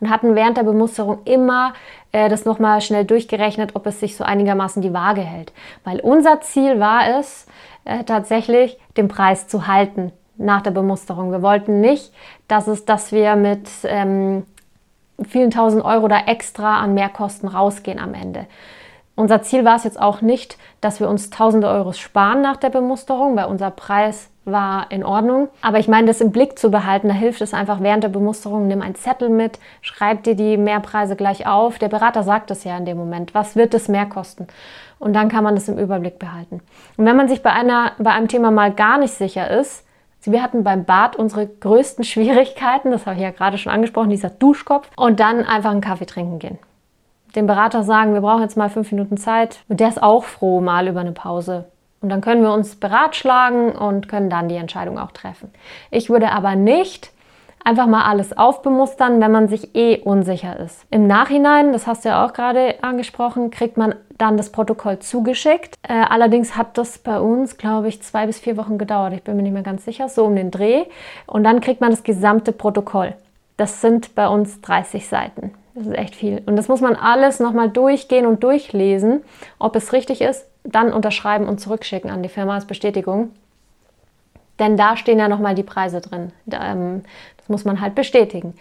Und 0.00 0.08
hatten 0.08 0.34
während 0.34 0.56
der 0.56 0.62
Bemusterung 0.62 1.18
immer 1.26 1.74
äh, 2.12 2.30
das 2.30 2.46
nochmal 2.46 2.80
schnell 2.80 3.04
durchgerechnet, 3.04 3.76
ob 3.76 3.86
es 3.86 4.00
sich 4.00 4.16
so 4.16 4.24
einigermaßen 4.24 4.80
die 4.80 4.94
Waage 4.94 5.20
hält. 5.20 5.52
Weil 5.84 6.00
unser 6.00 6.40
Ziel 6.40 6.80
war 6.80 7.18
es, 7.18 7.46
äh, 7.84 8.04
tatsächlich 8.04 8.78
den 8.96 9.08
Preis 9.08 9.46
zu 9.46 9.66
halten 9.66 10.10
nach 10.38 10.62
der 10.62 10.70
Bemusterung. 10.70 11.32
Wir 11.32 11.42
wollten 11.42 11.82
nicht, 11.82 12.14
dass, 12.48 12.66
es, 12.66 12.86
dass 12.86 13.12
wir 13.12 13.36
mit 13.36 13.68
ähm, 13.84 14.46
vielen 15.22 15.50
tausend 15.50 15.84
Euro 15.84 16.08
da 16.08 16.20
extra 16.26 16.80
an 16.80 16.94
Mehrkosten 16.94 17.48
rausgehen 17.48 17.98
am 17.98 18.14
Ende. 18.14 18.46
Unser 19.16 19.42
Ziel 19.42 19.64
war 19.64 19.76
es 19.76 19.84
jetzt 19.84 20.00
auch 20.00 20.22
nicht, 20.22 20.58
dass 20.80 20.98
wir 20.98 21.08
uns 21.08 21.30
tausende 21.30 21.68
Euros 21.68 21.98
sparen 21.98 22.40
nach 22.40 22.56
der 22.56 22.70
Bemusterung, 22.70 23.36
weil 23.36 23.46
unser 23.46 23.70
Preis 23.70 24.30
war 24.44 24.90
in 24.90 25.04
Ordnung. 25.04 25.48
Aber 25.62 25.78
ich 25.78 25.86
meine, 25.88 26.08
das 26.08 26.20
im 26.20 26.32
Blick 26.32 26.58
zu 26.58 26.70
behalten, 26.70 27.08
da 27.08 27.14
hilft 27.14 27.40
es 27.40 27.54
einfach 27.54 27.80
während 27.80 28.02
der 28.02 28.08
Bemusterung, 28.08 28.66
nimm 28.66 28.82
einen 28.82 28.96
Zettel 28.96 29.28
mit, 29.28 29.58
schreib 29.82 30.24
dir 30.24 30.34
die 30.34 30.56
Mehrpreise 30.56 31.14
gleich 31.14 31.46
auf. 31.46 31.78
Der 31.78 31.88
Berater 31.88 32.24
sagt 32.24 32.50
es 32.50 32.64
ja 32.64 32.76
in 32.76 32.84
dem 32.84 32.98
Moment. 32.98 33.34
Was 33.34 33.54
wird 33.54 33.72
es 33.74 33.88
mehr 33.88 34.06
kosten? 34.06 34.48
Und 34.98 35.14
dann 35.14 35.28
kann 35.28 35.44
man 35.44 35.54
das 35.54 35.68
im 35.68 35.78
Überblick 35.78 36.18
behalten. 36.18 36.60
Und 36.96 37.06
wenn 37.06 37.16
man 37.16 37.28
sich 37.28 37.42
bei, 37.42 37.52
einer, 37.52 37.92
bei 37.98 38.10
einem 38.10 38.28
Thema 38.28 38.50
mal 38.50 38.72
gar 38.72 38.98
nicht 38.98 39.14
sicher 39.14 39.48
ist, 39.50 39.84
wir 40.26 40.42
hatten 40.42 40.64
beim 40.64 40.84
Bad 40.84 41.16
unsere 41.16 41.46
größten 41.46 42.04
Schwierigkeiten, 42.04 42.90
das 42.90 43.06
habe 43.06 43.16
ich 43.16 43.22
ja 43.22 43.30
gerade 43.30 43.58
schon 43.58 43.72
angesprochen, 43.72 44.10
dieser 44.10 44.30
Duschkopf, 44.30 44.88
und 44.96 45.20
dann 45.20 45.44
einfach 45.44 45.70
einen 45.70 45.80
Kaffee 45.80 46.06
trinken 46.06 46.38
gehen. 46.38 46.58
Dem 47.34 47.46
Berater 47.46 47.82
sagen, 47.82 48.14
wir 48.14 48.20
brauchen 48.20 48.42
jetzt 48.42 48.56
mal 48.56 48.70
fünf 48.70 48.90
Minuten 48.92 49.16
Zeit. 49.16 49.60
Und 49.68 49.80
der 49.80 49.88
ist 49.88 50.02
auch 50.02 50.24
froh 50.24 50.60
mal 50.60 50.88
über 50.88 51.00
eine 51.00 51.12
Pause 51.12 51.66
und 52.04 52.10
dann 52.10 52.20
können 52.20 52.42
wir 52.42 52.52
uns 52.52 52.76
beratschlagen 52.76 53.72
und 53.72 54.08
können 54.08 54.28
dann 54.28 54.50
die 54.50 54.56
Entscheidung 54.56 54.98
auch 54.98 55.10
treffen. 55.10 55.50
Ich 55.90 56.10
würde 56.10 56.32
aber 56.32 56.54
nicht 56.54 57.10
einfach 57.64 57.86
mal 57.86 58.04
alles 58.04 58.36
aufbemustern, 58.36 59.22
wenn 59.22 59.32
man 59.32 59.48
sich 59.48 59.74
eh 59.74 60.00
unsicher 60.00 60.60
ist. 60.60 60.84
Im 60.90 61.06
Nachhinein, 61.06 61.72
das 61.72 61.86
hast 61.86 62.04
du 62.04 62.10
ja 62.10 62.22
auch 62.22 62.34
gerade 62.34 62.74
angesprochen, 62.82 63.50
kriegt 63.50 63.78
man 63.78 63.94
dann 64.18 64.36
das 64.36 64.52
Protokoll 64.52 64.98
zugeschickt. 64.98 65.76
Äh, 65.82 65.94
allerdings 65.94 66.58
hat 66.58 66.76
das 66.76 66.98
bei 66.98 67.18
uns, 67.18 67.56
glaube 67.56 67.88
ich, 67.88 68.02
zwei 68.02 68.26
bis 68.26 68.38
vier 68.38 68.58
Wochen 68.58 68.76
gedauert. 68.76 69.14
Ich 69.14 69.22
bin 69.22 69.34
mir 69.36 69.42
nicht 69.42 69.54
mehr 69.54 69.62
ganz 69.62 69.86
sicher, 69.86 70.10
so 70.10 70.26
um 70.26 70.36
den 70.36 70.50
Dreh. 70.50 70.84
Und 71.26 71.42
dann 71.44 71.62
kriegt 71.62 71.80
man 71.80 71.90
das 71.90 72.02
gesamte 72.02 72.52
Protokoll. 72.52 73.14
Das 73.56 73.80
sind 73.80 74.14
bei 74.14 74.28
uns 74.28 74.60
30 74.60 75.08
Seiten. 75.08 75.54
Das 75.74 75.86
ist 75.86 75.94
echt 75.94 76.14
viel. 76.14 76.40
Und 76.46 76.56
das 76.56 76.68
muss 76.68 76.80
man 76.80 76.94
alles 76.94 77.40
nochmal 77.40 77.68
durchgehen 77.68 78.26
und 78.26 78.44
durchlesen, 78.44 79.22
ob 79.58 79.74
es 79.74 79.92
richtig 79.92 80.20
ist, 80.20 80.46
dann 80.62 80.92
unterschreiben 80.92 81.48
und 81.48 81.60
zurückschicken 81.60 82.10
an 82.10 82.22
die 82.22 82.28
Firma 82.28 82.54
als 82.54 82.64
Bestätigung. 82.64 83.30
Denn 84.60 84.76
da 84.76 84.96
stehen 84.96 85.18
ja 85.18 85.28
nochmal 85.28 85.56
die 85.56 85.64
Preise 85.64 86.00
drin. 86.00 86.32
Ähm, 86.50 87.02
das 87.38 87.48
muss 87.48 87.64
man 87.64 87.80
halt 87.80 87.96
bestätigen. 87.96 88.54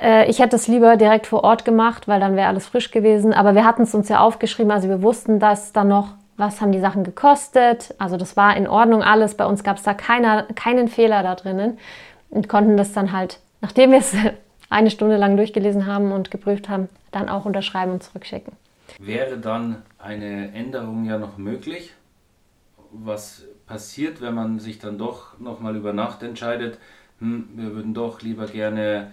Äh, 0.00 0.28
ich 0.28 0.38
hätte 0.38 0.56
es 0.56 0.68
lieber 0.68 0.98
direkt 0.98 1.26
vor 1.26 1.44
Ort 1.44 1.64
gemacht, 1.64 2.08
weil 2.08 2.20
dann 2.20 2.36
wäre 2.36 2.48
alles 2.48 2.66
frisch 2.66 2.90
gewesen. 2.90 3.32
Aber 3.32 3.54
wir 3.54 3.64
hatten 3.64 3.82
es 3.82 3.94
uns 3.94 4.10
ja 4.10 4.20
aufgeschrieben, 4.20 4.70
also 4.70 4.88
wir 4.88 5.02
wussten 5.02 5.38
das 5.40 5.72
dann 5.72 5.88
noch, 5.88 6.08
was 6.36 6.60
haben 6.60 6.72
die 6.72 6.80
Sachen 6.80 7.04
gekostet. 7.04 7.94
Also 7.98 8.18
das 8.18 8.36
war 8.36 8.54
in 8.54 8.68
Ordnung 8.68 9.02
alles. 9.02 9.34
Bei 9.34 9.46
uns 9.46 9.64
gab 9.64 9.78
es 9.78 9.82
da 9.82 9.94
keiner, 9.94 10.42
keinen 10.54 10.88
Fehler 10.88 11.22
da 11.22 11.34
drinnen 11.34 11.78
und 12.28 12.50
konnten 12.50 12.76
das 12.76 12.92
dann 12.92 13.12
halt, 13.12 13.40
nachdem 13.62 13.92
wir 13.92 13.98
es 13.98 14.14
eine 14.70 14.90
Stunde 14.90 15.16
lang 15.16 15.36
durchgelesen 15.36 15.84
haben 15.84 16.12
und 16.12 16.30
geprüft 16.30 16.68
haben, 16.68 16.88
dann 17.10 17.28
auch 17.28 17.44
unterschreiben 17.44 17.92
und 17.92 18.02
zurückschicken. 18.02 18.54
Wäre 18.98 19.38
dann 19.38 19.82
eine 19.98 20.52
Änderung 20.52 21.04
ja 21.04 21.18
noch 21.18 21.36
möglich? 21.36 21.92
Was 22.92 23.44
passiert, 23.66 24.20
wenn 24.20 24.34
man 24.34 24.58
sich 24.58 24.78
dann 24.78 24.96
doch 24.98 25.38
nochmal 25.38 25.76
über 25.76 25.92
Nacht 25.92 26.22
entscheidet, 26.22 26.78
hm, 27.18 27.48
wir 27.54 27.74
würden 27.74 27.94
doch 27.94 28.22
lieber 28.22 28.46
gerne 28.46 29.12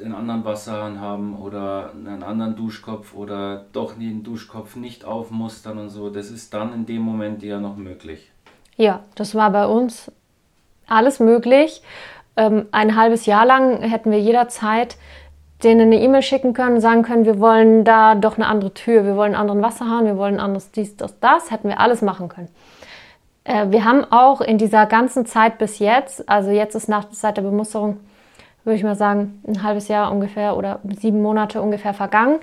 einen 0.00 0.14
anderen 0.14 0.44
Wasserhahn 0.44 1.00
haben 1.00 1.36
oder 1.36 1.92
einen 1.92 2.22
anderen 2.22 2.56
Duschkopf 2.56 3.14
oder 3.14 3.66
doch 3.72 3.94
den 3.94 4.22
Duschkopf 4.22 4.76
nicht 4.76 5.04
aufmustern 5.04 5.78
und 5.78 5.90
so. 5.90 6.10
Das 6.10 6.30
ist 6.30 6.54
dann 6.54 6.72
in 6.72 6.86
dem 6.86 7.02
Moment 7.02 7.42
ja 7.42 7.58
noch 7.60 7.76
möglich. 7.76 8.30
Ja, 8.76 9.04
das 9.14 9.34
war 9.34 9.50
bei 9.50 9.66
uns 9.66 10.10
alles 10.86 11.20
möglich 11.20 11.82
ähm, 12.36 12.66
ein 12.72 12.96
halbes 12.96 13.26
Jahr 13.26 13.44
lang 13.46 13.82
hätten 13.82 14.10
wir 14.10 14.20
jederzeit 14.20 14.96
denen 15.62 15.92
eine 15.92 16.00
E-Mail 16.00 16.22
schicken 16.22 16.54
können, 16.54 16.80
sagen 16.80 17.02
können, 17.02 17.24
wir 17.24 17.38
wollen 17.38 17.84
da 17.84 18.14
doch 18.14 18.36
eine 18.36 18.46
andere 18.46 18.74
Tür, 18.74 19.04
wir 19.04 19.16
wollen 19.16 19.34
einen 19.34 19.40
anderen 19.40 19.62
Wasserhahn, 19.62 20.06
wir 20.06 20.16
wollen 20.16 20.40
anderes 20.40 20.72
dies, 20.72 20.96
das, 20.96 21.18
das, 21.20 21.50
hätten 21.50 21.68
wir 21.68 21.80
alles 21.80 22.02
machen 22.02 22.28
können. 22.28 22.48
Äh, 23.44 23.66
wir 23.70 23.84
haben 23.84 24.04
auch 24.10 24.40
in 24.40 24.58
dieser 24.58 24.86
ganzen 24.86 25.26
Zeit 25.26 25.58
bis 25.58 25.78
jetzt, 25.78 26.28
also 26.28 26.50
jetzt 26.50 26.74
ist 26.74 26.88
nach 26.88 27.06
seit 27.10 27.36
der 27.36 27.42
Bemusterung, 27.42 28.00
würde 28.64 28.76
ich 28.76 28.84
mal 28.84 28.96
sagen, 28.96 29.40
ein 29.46 29.62
halbes 29.62 29.88
Jahr 29.88 30.10
ungefähr 30.12 30.56
oder 30.56 30.80
sieben 30.98 31.22
Monate 31.22 31.62
ungefähr 31.62 31.94
vergangen. 31.94 32.40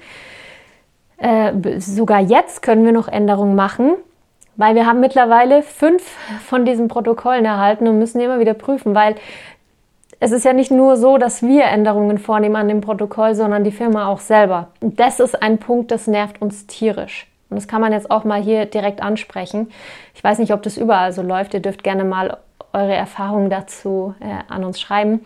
Äh, 1.18 1.80
sogar 1.80 2.22
jetzt 2.22 2.62
können 2.62 2.86
wir 2.86 2.94
noch 2.94 3.08
Änderungen 3.08 3.56
machen, 3.56 3.96
weil 4.56 4.76
wir 4.76 4.86
haben 4.86 5.00
mittlerweile 5.00 5.62
fünf 5.64 6.04
von 6.46 6.66
diesen 6.66 6.88
Protokollen 6.88 7.46
erhalten 7.46 7.88
und 7.88 8.00
müssen 8.00 8.22
immer 8.22 8.40
wieder 8.40 8.54
prüfen, 8.54 8.96
weil 8.96 9.16
es 10.20 10.32
ist 10.32 10.46
ja 10.46 10.54
nicht 10.54 10.72
nur 10.72 10.98
so, 10.98 11.18
dass 11.18 11.42
wir 11.42 11.66
Änderungen 11.66 12.18
vornehmen 12.18 12.58
an 12.58 12.68
dem 12.68 12.82
Protokoll, 12.82 13.36
sondern 13.36 13.64
die 13.64 13.72
Firma 13.72 14.08
auch 14.08 14.20
selber. 14.20 14.68
Und 14.82 15.00
das 15.00 15.20
ist 15.20 15.42
ein 15.42 15.60
Punkt, 15.60 15.92
das 15.92 16.08
nervt 16.08 16.42
uns 16.42 16.68
tierisch. 16.68 17.28
Und 17.50 17.56
das 17.56 17.68
kann 17.68 17.82
man 17.82 17.94
jetzt 17.94 18.12
auch 18.12 18.26
mal 18.26 18.42
hier 18.42 18.66
direkt 18.66 19.02
ansprechen. 19.02 19.72
Ich 20.14 20.24
weiß 20.24 20.40
nicht, 20.40 20.54
ob 20.54 20.62
das 20.62 20.78
überall 20.78 21.14
so 21.14 21.22
läuft. 21.22 21.54
Ihr 21.54 21.62
dürft 21.62 21.84
gerne 21.84 22.04
mal 22.04 22.38
eure 22.74 22.94
Erfahrungen 22.94 23.50
dazu 23.50 24.14
äh, 24.20 24.54
an 24.54 24.64
uns 24.64 24.80
schreiben. 24.80 25.26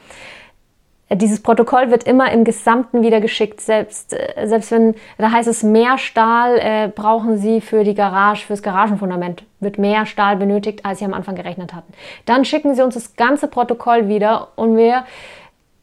Dieses 1.12 1.44
Protokoll 1.44 1.92
wird 1.92 2.06
immer 2.06 2.32
im 2.32 2.44
Gesamten 2.44 3.04
wieder 3.04 3.22
geschickt. 3.22 3.62
Selbst, 3.62 4.14
äh, 4.14 4.48
selbst 4.48 4.72
wenn, 4.72 4.96
da 5.18 5.32
heißt 5.32 5.48
es, 5.48 5.62
mehr 5.62 5.98
Stahl 5.98 6.58
äh, 6.58 6.88
brauchen 6.88 7.38
Sie 7.38 7.62
für 7.62 7.84
die 7.84 7.94
Garage, 7.94 8.46
fürs 8.46 8.64
Garagenfundament, 8.64 9.44
wird 9.60 9.78
mehr 9.78 10.06
Stahl 10.06 10.38
benötigt, 10.38 10.86
als 10.86 11.00
Sie 11.00 11.06
am 11.06 11.14
Anfang 11.14 11.36
gerechnet 11.36 11.74
hatten. 11.74 11.94
Dann 12.26 12.46
schicken 12.46 12.74
Sie 12.76 12.84
uns 12.84 12.96
das 12.96 13.16
ganze 13.16 13.48
Protokoll 13.48 14.08
wieder 14.08 14.50
und 14.56 14.78
wir 14.78 15.04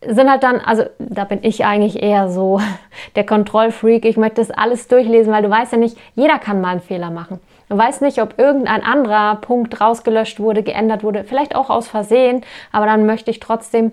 sind 0.06 0.30
halt 0.30 0.42
dann, 0.42 0.60
also 0.60 0.84
da 0.98 1.24
bin 1.24 1.40
ich 1.42 1.64
eigentlich 1.64 2.02
eher 2.02 2.30
so 2.30 2.60
der 3.16 3.26
Kontrollfreak. 3.26 4.04
Ich 4.04 4.16
möchte 4.16 4.40
das 4.40 4.50
alles 4.50 4.88
durchlesen, 4.88 5.32
weil 5.32 5.42
du 5.42 5.50
weißt 5.50 5.72
ja 5.72 5.78
nicht, 5.78 5.96
jeder 6.14 6.38
kann 6.38 6.60
mal 6.60 6.70
einen 6.70 6.80
Fehler 6.80 7.10
machen. 7.10 7.40
Du 7.68 7.78
weißt 7.78 8.02
nicht, 8.02 8.20
ob 8.20 8.38
irgendein 8.38 8.82
anderer 8.82 9.36
Punkt 9.36 9.80
rausgelöscht 9.80 10.40
wurde, 10.40 10.64
geändert 10.64 11.04
wurde, 11.04 11.22
vielleicht 11.22 11.54
auch 11.54 11.70
aus 11.70 11.86
Versehen, 11.86 12.42
aber 12.72 12.86
dann 12.86 13.06
möchte 13.06 13.30
ich 13.30 13.38
trotzdem 13.38 13.92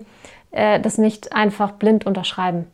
äh, 0.50 0.80
das 0.80 0.98
nicht 0.98 1.32
einfach 1.32 1.72
blind 1.72 2.06
unterschreiben. 2.06 2.66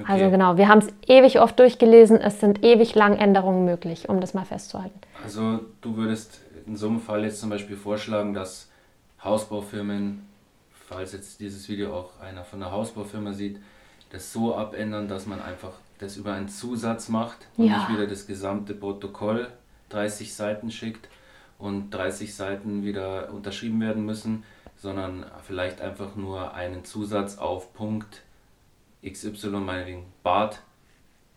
Okay. 0.00 0.12
Also 0.12 0.30
genau, 0.30 0.56
wir 0.56 0.68
haben 0.68 0.78
es 0.78 0.88
ewig 1.08 1.40
oft 1.40 1.58
durchgelesen, 1.58 2.20
es 2.20 2.40
sind 2.40 2.64
ewig 2.64 2.94
lang 2.94 3.16
Änderungen 3.16 3.64
möglich, 3.64 4.08
um 4.08 4.20
das 4.20 4.34
mal 4.34 4.44
festzuhalten. 4.44 4.98
Also 5.24 5.60
du 5.80 5.96
würdest 5.96 6.40
in 6.66 6.76
so 6.76 6.88
einem 6.88 7.00
Fall 7.00 7.24
jetzt 7.24 7.40
zum 7.40 7.50
Beispiel 7.50 7.76
vorschlagen, 7.76 8.34
dass 8.34 8.68
Hausbaufirmen, 9.24 10.26
falls 10.88 11.12
jetzt 11.12 11.40
dieses 11.40 11.68
Video 11.68 11.94
auch 11.94 12.20
einer 12.20 12.44
von 12.44 12.60
der 12.60 12.70
Hausbaufirma 12.70 13.32
sieht, 13.32 13.58
das 14.10 14.32
so 14.32 14.54
abändern, 14.54 15.08
dass 15.08 15.26
man 15.26 15.42
einfach 15.42 15.72
das 15.98 16.16
über 16.16 16.32
einen 16.32 16.48
Zusatz 16.48 17.08
macht 17.08 17.38
und 17.56 17.66
ja. 17.66 17.78
nicht 17.78 17.88
wieder 17.90 18.06
das 18.06 18.26
gesamte 18.26 18.74
Protokoll 18.74 19.48
30 19.88 20.34
Seiten 20.34 20.70
schickt 20.70 21.08
und 21.58 21.90
30 21.90 22.34
Seiten 22.34 22.84
wieder 22.84 23.32
unterschrieben 23.32 23.80
werden 23.80 24.04
müssen, 24.04 24.44
sondern 24.78 25.26
vielleicht 25.42 25.80
einfach 25.80 26.14
nur 26.16 26.54
einen 26.54 26.84
Zusatz 26.84 27.38
auf 27.38 27.74
Punkt 27.74 28.22
XY, 29.04 29.48
meinetwegen 29.48 30.06
Bad. 30.22 30.60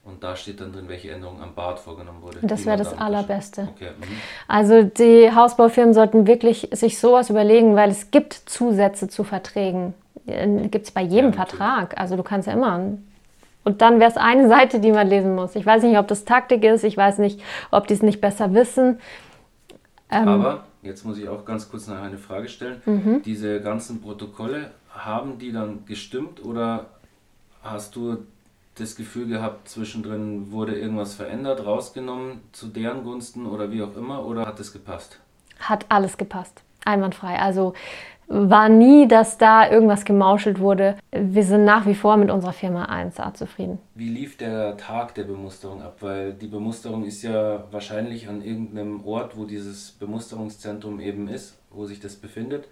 Und 0.03 0.23
da 0.23 0.35
steht 0.35 0.61
dann 0.61 0.73
drin, 0.73 0.85
welche 0.87 1.11
Änderung 1.11 1.41
am 1.43 1.53
Bad 1.53 1.79
vorgenommen 1.79 2.23
wurde. 2.23 2.39
Das 2.41 2.65
wäre 2.65 2.77
das 2.77 2.97
Allerbeste. 2.97 3.69
Okay. 3.75 3.91
Mhm. 3.99 4.03
Also 4.47 4.81
die 4.81 5.31
Hausbaufirmen 5.33 5.93
sollten 5.93 6.25
wirklich 6.25 6.69
sich 6.71 6.97
sowas 6.97 7.29
überlegen, 7.29 7.75
weil 7.75 7.91
es 7.91 8.09
gibt 8.09 8.33
Zusätze 8.33 9.09
zu 9.09 9.23
Verträgen. 9.23 9.93
Gibt 10.25 10.85
es 10.87 10.91
bei 10.91 11.01
jedem 11.01 11.31
ja, 11.31 11.35
Vertrag. 11.35 11.99
Also 11.99 12.15
du 12.15 12.23
kannst 12.23 12.47
ja 12.47 12.53
immer. 12.53 12.97
Und 13.63 13.81
dann 13.81 13.99
wäre 13.99 14.09
es 14.09 14.17
eine 14.17 14.47
Seite, 14.49 14.79
die 14.79 14.91
man 14.91 15.07
lesen 15.07 15.35
muss. 15.35 15.55
Ich 15.55 15.65
weiß 15.65 15.83
nicht, 15.83 15.97
ob 15.99 16.07
das 16.07 16.25
Taktik 16.25 16.63
ist, 16.63 16.83
ich 16.83 16.97
weiß 16.97 17.19
nicht, 17.19 17.39
ob 17.69 17.85
die 17.85 17.93
es 17.93 18.01
nicht 18.01 18.21
besser 18.21 18.55
wissen. 18.55 18.99
Ähm, 20.09 20.27
Aber 20.27 20.63
jetzt 20.81 21.05
muss 21.05 21.17
ich 21.17 21.29
auch 21.29 21.45
ganz 21.45 21.69
kurz 21.69 21.87
noch 21.87 21.97
eine 21.97 22.17
Frage 22.17 22.47
stellen. 22.49 22.81
Mhm. 22.85 23.21
Diese 23.23 23.61
ganzen 23.61 24.01
Protokolle, 24.01 24.71
haben 24.93 25.37
die 25.37 25.51
dann 25.51 25.85
gestimmt 25.85 26.43
oder 26.43 26.87
hast 27.63 27.95
du 27.95 28.25
das 28.75 28.95
Gefühl 28.95 29.27
gehabt, 29.27 29.67
zwischendrin 29.67 30.51
wurde 30.51 30.77
irgendwas 30.79 31.13
verändert, 31.13 31.65
rausgenommen 31.65 32.41
zu 32.51 32.67
deren 32.67 33.03
Gunsten 33.03 33.45
oder 33.45 33.71
wie 33.71 33.83
auch 33.83 33.95
immer 33.95 34.25
oder 34.25 34.45
hat 34.45 34.59
es 34.59 34.71
gepasst? 34.73 35.19
Hat 35.59 35.85
alles 35.89 36.17
gepasst. 36.17 36.63
Einwandfrei. 36.85 37.39
Also 37.39 37.73
war 38.31 38.69
nie, 38.69 39.07
dass 39.07 39.37
da 39.37 39.69
irgendwas 39.69 40.05
gemauschelt 40.05 40.59
wurde. 40.59 40.95
Wir 41.11 41.43
sind 41.43 41.65
nach 41.65 41.85
wie 41.85 41.95
vor 41.95 42.15
mit 42.15 42.31
unserer 42.31 42.53
Firma 42.53 42.85
1A 42.85 43.33
zufrieden. 43.33 43.77
Wie 43.93 44.07
lief 44.07 44.37
der 44.37 44.77
Tag 44.77 45.13
der 45.15 45.25
Bemusterung 45.25 45.81
ab? 45.81 45.97
Weil 45.99 46.33
die 46.33 46.47
Bemusterung 46.47 47.03
ist 47.03 47.23
ja 47.23 47.65
wahrscheinlich 47.71 48.29
an 48.29 48.41
irgendeinem 48.41 49.05
Ort, 49.05 49.37
wo 49.37 49.43
dieses 49.43 49.91
Bemusterungszentrum 49.91 51.01
eben 51.01 51.27
ist, 51.27 51.57
wo 51.71 51.85
sich 51.85 51.99
das 51.99 52.15
befindet. 52.15 52.67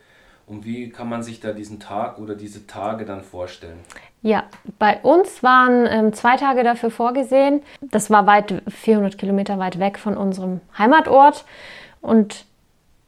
Und 0.48 0.66
wie 0.66 0.90
kann 0.90 1.10
man 1.10 1.22
sich 1.22 1.42
da 1.42 1.52
diesen 1.52 1.80
Tag 1.80 2.18
oder 2.18 2.34
diese 2.34 2.66
Tage 2.66 3.06
dann 3.06 3.22
vorstellen? 3.22 3.80
Ja, 4.22 4.46
bei 4.80 5.00
uns 5.02 5.44
waren 5.44 5.86
ähm, 5.88 6.14
zwei 6.14 6.38
Tage 6.38 6.64
dafür 6.64 6.90
vorgesehen. 6.90 7.62
Das 7.82 8.10
war 8.10 8.26
weit 8.26 8.64
400 8.68 9.18
Kilometer 9.18 9.60
weit 9.60 9.78
weg 9.78 10.00
von 10.00 10.18
unserem 10.18 10.62
Heimatort. 10.78 11.46
Und 12.02 12.46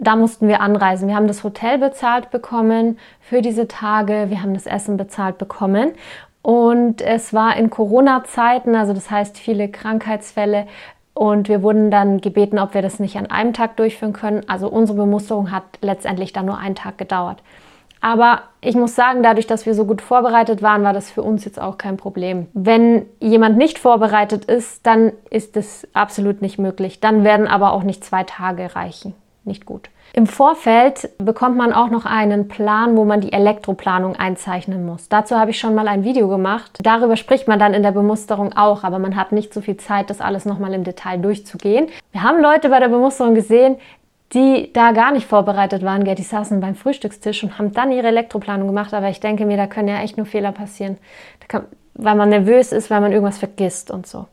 da 0.01 0.15
mussten 0.15 0.47
wir 0.47 0.61
anreisen. 0.61 1.07
Wir 1.07 1.15
haben 1.15 1.27
das 1.27 1.43
Hotel 1.43 1.77
bezahlt 1.77 2.31
bekommen 2.31 2.97
für 3.21 3.41
diese 3.41 3.67
Tage, 3.67 4.25
wir 4.29 4.41
haben 4.41 4.53
das 4.55 4.65
Essen 4.65 4.97
bezahlt 4.97 5.37
bekommen. 5.37 5.93
Und 6.41 7.01
es 7.01 7.33
war 7.33 7.55
in 7.55 7.69
Corona-Zeiten, 7.69 8.75
also 8.75 8.93
das 8.93 9.11
heißt 9.11 9.37
viele 9.37 9.69
Krankheitsfälle 9.69 10.65
Und 11.13 11.49
wir 11.49 11.61
wurden 11.61 11.91
dann 11.91 12.21
gebeten, 12.21 12.57
ob 12.57 12.73
wir 12.73 12.81
das 12.81 12.99
nicht 12.99 13.17
an 13.17 13.27
einem 13.27 13.53
Tag 13.53 13.75
durchführen 13.77 14.13
können. 14.13 14.43
Also 14.47 14.67
unsere 14.69 14.97
Bemusterung 14.97 15.51
hat 15.51 15.63
letztendlich 15.81 16.33
dann 16.33 16.45
nur 16.45 16.57
einen 16.57 16.75
Tag 16.75 16.97
gedauert. 16.97 17.43
Aber 17.99 18.43
ich 18.61 18.75
muss 18.75 18.95
sagen, 18.95 19.21
dadurch, 19.21 19.45
dass 19.45 19.65
wir 19.67 19.75
so 19.75 19.85
gut 19.85 20.01
vorbereitet 20.01 20.63
waren, 20.63 20.83
war 20.83 20.93
das 20.93 21.11
für 21.11 21.21
uns 21.21 21.45
jetzt 21.45 21.61
auch 21.61 21.77
kein 21.77 21.97
Problem. 21.97 22.47
Wenn 22.53 23.05
jemand 23.19 23.57
nicht 23.57 23.77
vorbereitet 23.77 24.45
ist, 24.45 24.87
dann 24.87 25.11
ist 25.29 25.55
es 25.57 25.87
absolut 25.93 26.41
nicht 26.41 26.57
möglich. 26.57 26.99
Dann 26.99 27.23
werden 27.23 27.47
aber 27.47 27.73
auch 27.73 27.83
nicht 27.83 28.03
zwei 28.03 28.23
Tage 28.23 28.75
reichen. 28.75 29.13
Nicht 29.43 29.65
gut. 29.65 29.89
Im 30.13 30.27
Vorfeld 30.27 31.09
bekommt 31.17 31.57
man 31.57 31.73
auch 31.73 31.89
noch 31.89 32.05
einen 32.05 32.47
Plan, 32.47 32.95
wo 32.95 33.05
man 33.05 33.21
die 33.21 33.33
Elektroplanung 33.33 34.15
einzeichnen 34.15 34.85
muss. 34.85 35.09
Dazu 35.09 35.37
habe 35.37 35.51
ich 35.51 35.59
schon 35.59 35.73
mal 35.73 35.87
ein 35.87 36.03
Video 36.03 36.27
gemacht. 36.27 36.77
Darüber 36.83 37.15
spricht 37.15 37.47
man 37.47 37.57
dann 37.57 37.73
in 37.73 37.81
der 37.81 37.91
Bemusterung 37.91 38.53
auch, 38.53 38.83
aber 38.83 38.99
man 38.99 39.15
hat 39.15 39.31
nicht 39.31 39.53
so 39.53 39.61
viel 39.61 39.77
Zeit, 39.77 40.09
das 40.09 40.21
alles 40.21 40.45
nochmal 40.45 40.73
im 40.73 40.83
Detail 40.83 41.17
durchzugehen. 41.17 41.87
Wir 42.11 42.23
haben 42.23 42.41
Leute 42.41 42.69
bei 42.69 42.79
der 42.79 42.89
Bemusterung 42.89 43.33
gesehen, 43.33 43.77
die 44.33 44.71
da 44.73 44.91
gar 44.91 45.11
nicht 45.11 45.27
vorbereitet 45.27 45.83
waren. 45.83 46.03
Die 46.03 46.21
saßen 46.21 46.59
beim 46.59 46.75
Frühstückstisch 46.75 47.43
und 47.43 47.57
haben 47.57 47.71
dann 47.71 47.91
ihre 47.91 48.07
Elektroplanung 48.07 48.67
gemacht. 48.67 48.93
Aber 48.93 49.09
ich 49.09 49.21
denke 49.21 49.45
mir, 49.45 49.57
da 49.57 49.65
können 49.65 49.87
ja 49.87 50.01
echt 50.01 50.17
nur 50.17 50.25
Fehler 50.25 50.51
passieren, 50.51 50.97
kann, 51.47 51.65
weil 51.95 52.15
man 52.15 52.29
nervös 52.29 52.71
ist, 52.71 52.91
weil 52.91 53.01
man 53.01 53.11
irgendwas 53.11 53.39
vergisst 53.39 53.91
und 53.91 54.05
so. 54.05 54.27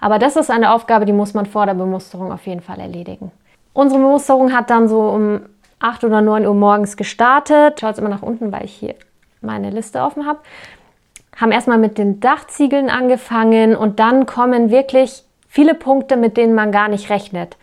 Aber 0.00 0.18
das 0.18 0.36
ist 0.36 0.50
eine 0.50 0.72
Aufgabe, 0.72 1.04
die 1.04 1.12
muss 1.12 1.34
man 1.34 1.46
vor 1.46 1.66
der 1.66 1.74
Bemusterung 1.74 2.32
auf 2.32 2.46
jeden 2.46 2.60
Fall 2.60 2.80
erledigen. 2.80 3.30
Unsere 3.74 4.00
Bemusterung 4.00 4.52
hat 4.52 4.70
dann 4.70 4.88
so 4.88 5.00
um 5.00 5.40
8 5.80 6.04
oder 6.04 6.22
9 6.22 6.46
Uhr 6.46 6.54
morgens 6.54 6.96
gestartet. 6.96 7.80
Schaut 7.80 7.98
immer 7.98 8.08
nach 8.08 8.22
unten, 8.22 8.52
weil 8.52 8.64
ich 8.64 8.72
hier 8.72 8.94
meine 9.42 9.70
Liste 9.70 10.00
offen 10.00 10.26
habe. 10.26 10.38
Haben 11.36 11.52
erstmal 11.52 11.78
mit 11.78 11.98
den 11.98 12.20
Dachziegeln 12.20 12.88
angefangen 12.88 13.76
und 13.76 13.98
dann 13.98 14.26
kommen 14.26 14.70
wirklich 14.70 15.24
viele 15.48 15.74
Punkte, 15.74 16.16
mit 16.16 16.36
denen 16.36 16.54
man 16.54 16.70
gar 16.70 16.88
nicht 16.88 17.10
rechnet. 17.10 17.56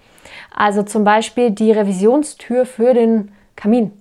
Also 0.54 0.84
zum 0.84 1.06
Beispiel 1.06 1.52
die 1.52 1.72
Revisionstür 1.72 2.66
für 2.66 2.94
den 2.94 3.32
Kamin. 3.56 3.94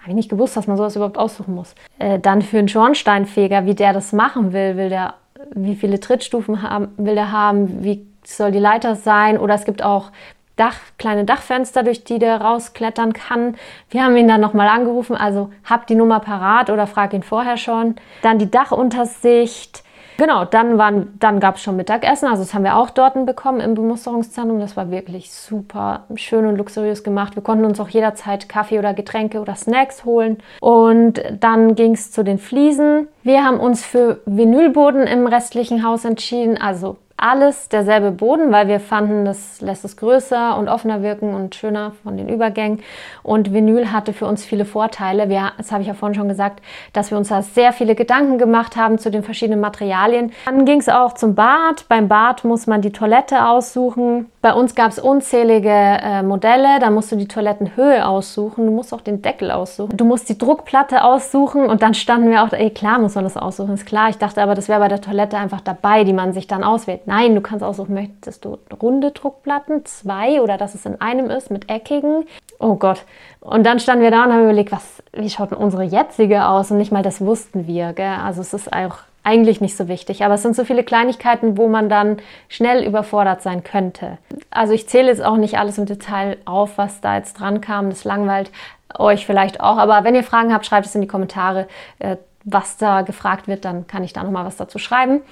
Habe 0.00 0.10
ich 0.10 0.16
nicht 0.16 0.28
gewusst, 0.28 0.56
dass 0.56 0.66
man 0.66 0.76
sowas 0.76 0.96
überhaupt 0.96 1.18
aussuchen 1.18 1.54
muss. 1.54 1.74
Äh, 1.98 2.18
dann 2.18 2.42
für 2.42 2.58
einen 2.58 2.68
Schornsteinfeger, 2.68 3.66
wie 3.66 3.74
der 3.74 3.92
das 3.92 4.12
machen 4.12 4.52
will. 4.52 4.76
Will 4.76 4.88
der, 4.88 5.14
wie 5.54 5.76
viele 5.76 6.00
Trittstufen 6.00 6.62
haben, 6.62 6.88
will 6.96 7.14
der 7.14 7.30
haben? 7.30 7.84
Wie 7.84 8.04
soll 8.24 8.50
die 8.50 8.58
Leiter 8.58 8.96
sein? 8.96 9.38
Oder 9.38 9.54
es 9.54 9.64
gibt 9.64 9.82
auch 9.82 10.10
Dach, 10.56 10.76
kleine 10.98 11.24
Dachfenster, 11.24 11.82
durch 11.82 12.04
die 12.04 12.18
der 12.18 12.40
rausklettern 12.40 13.12
kann. 13.12 13.56
Wir 13.90 14.04
haben 14.04 14.16
ihn 14.16 14.28
dann 14.28 14.40
nochmal 14.40 14.68
angerufen, 14.68 15.14
also 15.14 15.50
hab 15.64 15.86
die 15.86 15.94
Nummer 15.94 16.20
parat 16.20 16.70
oder 16.70 16.86
frag 16.86 17.12
ihn 17.12 17.22
vorher 17.22 17.56
schon. 17.56 17.96
Dann 18.22 18.38
die 18.38 18.50
Dachuntersicht, 18.50 19.84
Genau, 20.18 20.46
dann, 20.46 20.78
waren, 20.78 21.14
dann 21.18 21.40
gab 21.40 21.56
es 21.56 21.62
schon 21.62 21.76
Mittagessen, 21.76 22.26
also 22.26 22.42
das 22.42 22.54
haben 22.54 22.64
wir 22.64 22.76
auch 22.76 22.88
dort 22.88 23.26
bekommen 23.26 23.60
im 23.60 23.74
Bemusterungszentrum. 23.74 24.60
Das 24.60 24.76
war 24.76 24.90
wirklich 24.90 25.30
super 25.30 26.04
schön 26.14 26.46
und 26.46 26.56
luxuriös 26.56 27.04
gemacht. 27.04 27.36
Wir 27.36 27.42
konnten 27.42 27.66
uns 27.66 27.80
auch 27.80 27.88
jederzeit 27.88 28.48
Kaffee 28.48 28.78
oder 28.78 28.94
Getränke 28.94 29.40
oder 29.40 29.54
Snacks 29.54 30.04
holen. 30.04 30.38
Und 30.60 31.22
dann 31.38 31.74
ging 31.74 31.92
es 31.92 32.12
zu 32.12 32.24
den 32.24 32.38
Fliesen. 32.38 33.08
Wir 33.22 33.44
haben 33.44 33.60
uns 33.60 33.84
für 33.84 34.20
Vinylboden 34.24 35.06
im 35.06 35.26
restlichen 35.26 35.84
Haus 35.84 36.04
entschieden, 36.04 36.58
also 36.58 36.96
alles 37.16 37.68
derselbe 37.68 38.10
Boden, 38.10 38.52
weil 38.52 38.68
wir 38.68 38.78
fanden, 38.78 39.24
das 39.24 39.60
lässt 39.60 39.84
es 39.84 39.96
größer 39.96 40.56
und 40.58 40.68
offener 40.68 41.02
wirken 41.02 41.34
und 41.34 41.54
schöner 41.54 41.92
von 42.02 42.16
den 42.16 42.28
Übergängen. 42.28 42.80
Und 43.22 43.54
Vinyl 43.54 43.90
hatte 43.90 44.12
für 44.12 44.26
uns 44.26 44.44
viele 44.44 44.66
Vorteile. 44.66 45.28
Wir, 45.28 45.52
das 45.56 45.72
habe 45.72 45.80
ich 45.80 45.88
ja 45.88 45.94
vorhin 45.94 46.14
schon 46.14 46.28
gesagt, 46.28 46.60
dass 46.92 47.10
wir 47.10 47.16
uns 47.16 47.28
da 47.28 47.40
sehr 47.42 47.72
viele 47.72 47.94
Gedanken 47.94 48.36
gemacht 48.36 48.76
haben 48.76 48.98
zu 48.98 49.10
den 49.10 49.22
verschiedenen 49.22 49.60
Materialien. 49.60 50.32
Dann 50.44 50.66
ging 50.66 50.78
es 50.78 50.88
auch 50.88 51.14
zum 51.14 51.34
Bad. 51.34 51.86
Beim 51.88 52.08
Bad 52.08 52.44
muss 52.44 52.66
man 52.66 52.82
die 52.82 52.92
Toilette 52.92 53.46
aussuchen. 53.46 54.30
Bei 54.42 54.52
uns 54.52 54.74
gab 54.74 54.90
es 54.90 54.98
unzählige 54.98 55.70
äh, 55.70 56.22
Modelle. 56.22 56.78
Da 56.80 56.90
musst 56.90 57.10
du 57.12 57.16
die 57.16 57.28
Toilettenhöhe 57.28 58.06
aussuchen. 58.06 58.66
Du 58.66 58.72
musst 58.72 58.92
auch 58.92 59.00
den 59.00 59.22
Deckel 59.22 59.50
aussuchen. 59.50 59.96
Du 59.96 60.04
musst 60.04 60.28
die 60.28 60.36
Druckplatte 60.36 61.02
aussuchen. 61.02 61.66
Und 61.66 61.82
dann 61.82 61.94
standen 61.94 62.30
wir 62.30 62.44
auch, 62.44 62.52
ey, 62.52 62.70
klar 62.70 62.98
muss 62.98 63.14
man 63.14 63.24
das 63.24 63.36
aussuchen, 63.36 63.74
ist 63.74 63.86
klar. 63.86 64.10
Ich 64.10 64.18
dachte 64.18 64.42
aber, 64.42 64.54
das 64.54 64.68
wäre 64.68 64.80
bei 64.80 64.88
der 64.88 65.00
Toilette 65.00 65.38
einfach 65.38 65.62
dabei, 65.62 66.04
die 66.04 66.12
man 66.12 66.32
sich 66.32 66.46
dann 66.46 66.62
auswählt. 66.62 67.05
Nein, 67.06 67.34
du 67.34 67.40
kannst 67.40 67.64
aussuchen, 67.64 67.94
möchtest 67.94 68.44
du 68.44 68.58
runde 68.82 69.12
Druckplatten, 69.12 69.84
zwei 69.84 70.42
oder 70.42 70.58
dass 70.58 70.74
es 70.74 70.84
in 70.86 71.00
einem 71.00 71.30
ist 71.30 71.50
mit 71.50 71.70
eckigen. 71.70 72.26
Oh 72.58 72.74
Gott. 72.74 73.04
Und 73.40 73.64
dann 73.64 73.80
standen 73.80 74.02
wir 74.02 74.10
da 74.10 74.24
und 74.24 74.32
haben 74.32 74.42
überlegt, 74.42 74.72
was, 74.72 75.02
wie 75.12 75.30
schaut 75.30 75.52
denn 75.52 75.58
unsere 75.58 75.84
jetzige 75.84 76.46
aus? 76.46 76.70
Und 76.70 76.78
nicht 76.78 76.92
mal 76.92 77.02
das 77.02 77.20
wussten 77.20 77.66
wir. 77.66 77.92
Gell? 77.92 78.16
Also 78.24 78.40
es 78.40 78.52
ist 78.52 78.72
auch 78.72 78.98
eigentlich 79.22 79.60
nicht 79.60 79.76
so 79.76 79.88
wichtig. 79.88 80.24
Aber 80.24 80.34
es 80.34 80.42
sind 80.42 80.56
so 80.56 80.64
viele 80.64 80.84
Kleinigkeiten, 80.84 81.56
wo 81.56 81.68
man 81.68 81.88
dann 81.88 82.18
schnell 82.48 82.84
überfordert 82.84 83.42
sein 83.42 83.64
könnte. 83.64 84.18
Also 84.50 84.72
ich 84.72 84.88
zähle 84.88 85.08
jetzt 85.08 85.24
auch 85.24 85.36
nicht 85.36 85.58
alles 85.58 85.78
im 85.78 85.86
Detail 85.86 86.38
auf, 86.44 86.78
was 86.78 87.00
da 87.00 87.16
jetzt 87.16 87.34
dran 87.34 87.60
kam. 87.60 87.90
Das 87.90 88.04
langweilt 88.04 88.50
euch 88.98 89.26
vielleicht 89.26 89.60
auch. 89.60 89.78
Aber 89.78 90.04
wenn 90.04 90.14
ihr 90.14 90.22
Fragen 90.22 90.54
habt, 90.54 90.64
schreibt 90.64 90.86
es 90.86 90.94
in 90.94 91.00
die 91.00 91.08
Kommentare, 91.08 91.66
äh, 91.98 92.16
was 92.44 92.76
da 92.76 93.02
gefragt 93.02 93.48
wird. 93.48 93.64
Dann 93.64 93.88
kann 93.88 94.04
ich 94.04 94.12
da 94.12 94.22
nochmal 94.22 94.44
was 94.44 94.56
dazu 94.56 94.78
schreiben. 94.78 95.22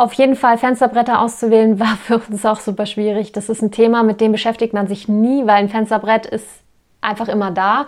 Auf 0.00 0.14
jeden 0.14 0.34
Fall 0.34 0.56
Fensterbretter 0.56 1.20
auszuwählen 1.20 1.78
war 1.78 1.98
für 1.98 2.16
uns 2.16 2.46
auch 2.46 2.58
super 2.58 2.86
schwierig. 2.86 3.32
Das 3.32 3.50
ist 3.50 3.60
ein 3.60 3.70
Thema, 3.70 4.02
mit 4.02 4.22
dem 4.22 4.32
beschäftigt 4.32 4.72
man 4.72 4.86
sich 4.86 5.08
nie, 5.08 5.42
weil 5.42 5.56
ein 5.56 5.68
Fensterbrett 5.68 6.24
ist 6.24 6.48
einfach 7.02 7.28
immer 7.28 7.50
da 7.50 7.84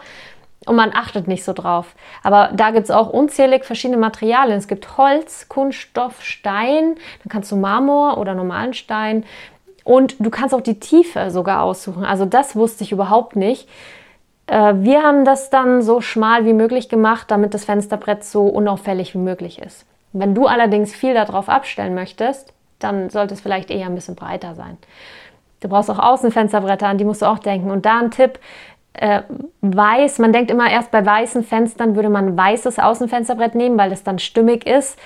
und 0.66 0.76
man 0.76 0.90
achtet 0.92 1.26
nicht 1.26 1.42
so 1.42 1.54
drauf. 1.54 1.94
Aber 2.22 2.50
da 2.52 2.70
gibt 2.70 2.84
es 2.84 2.90
auch 2.90 3.08
unzählig 3.08 3.64
verschiedene 3.64 3.96
Materialien. 3.96 4.58
Es 4.58 4.68
gibt 4.68 4.98
Holz, 4.98 5.48
Kunststoff, 5.48 6.22
Stein, 6.22 6.96
dann 7.22 7.30
kannst 7.30 7.50
du 7.50 7.56
Marmor 7.56 8.18
oder 8.18 8.34
normalen 8.34 8.74
Stein 8.74 9.24
und 9.82 10.16
du 10.18 10.28
kannst 10.28 10.54
auch 10.54 10.60
die 10.60 10.80
Tiefe 10.80 11.30
sogar 11.30 11.62
aussuchen. 11.62 12.04
Also 12.04 12.26
das 12.26 12.54
wusste 12.54 12.84
ich 12.84 12.92
überhaupt 12.92 13.36
nicht. 13.36 13.70
Äh, 14.48 14.74
wir 14.76 15.02
haben 15.02 15.24
das 15.24 15.48
dann 15.48 15.80
so 15.80 16.02
schmal 16.02 16.44
wie 16.44 16.52
möglich 16.52 16.90
gemacht, 16.90 17.30
damit 17.30 17.54
das 17.54 17.64
Fensterbrett 17.64 18.22
so 18.22 18.42
unauffällig 18.48 19.14
wie 19.14 19.18
möglich 19.18 19.62
ist. 19.62 19.86
Wenn 20.12 20.34
du 20.34 20.46
allerdings 20.46 20.94
viel 20.94 21.14
darauf 21.14 21.48
abstellen 21.48 21.94
möchtest, 21.94 22.52
dann 22.78 23.10
sollte 23.10 23.34
es 23.34 23.40
vielleicht 23.40 23.70
eher 23.70 23.86
ein 23.86 23.94
bisschen 23.94 24.14
breiter 24.14 24.54
sein. 24.54 24.76
Du 25.60 25.68
brauchst 25.68 25.90
auch 25.90 25.98
Außenfensterbretter, 25.98 26.88
an 26.88 26.98
die 26.98 27.04
musst 27.04 27.22
du 27.22 27.26
auch 27.26 27.38
denken. 27.38 27.70
Und 27.70 27.86
da 27.86 28.00
ein 28.00 28.10
Tipp, 28.10 28.38
äh, 28.94 29.22
weiß, 29.62 30.18
man 30.18 30.32
denkt 30.32 30.50
immer 30.50 30.70
erst 30.70 30.90
bei 30.90 31.04
weißen 31.04 31.44
Fenstern 31.44 31.96
würde 31.96 32.10
man 32.10 32.28
ein 32.28 32.36
weißes 32.36 32.78
Außenfensterbrett 32.78 33.54
nehmen, 33.54 33.78
weil 33.78 33.92
es 33.92 34.02
dann 34.02 34.18
stimmig 34.18 34.66
ist. 34.66 34.98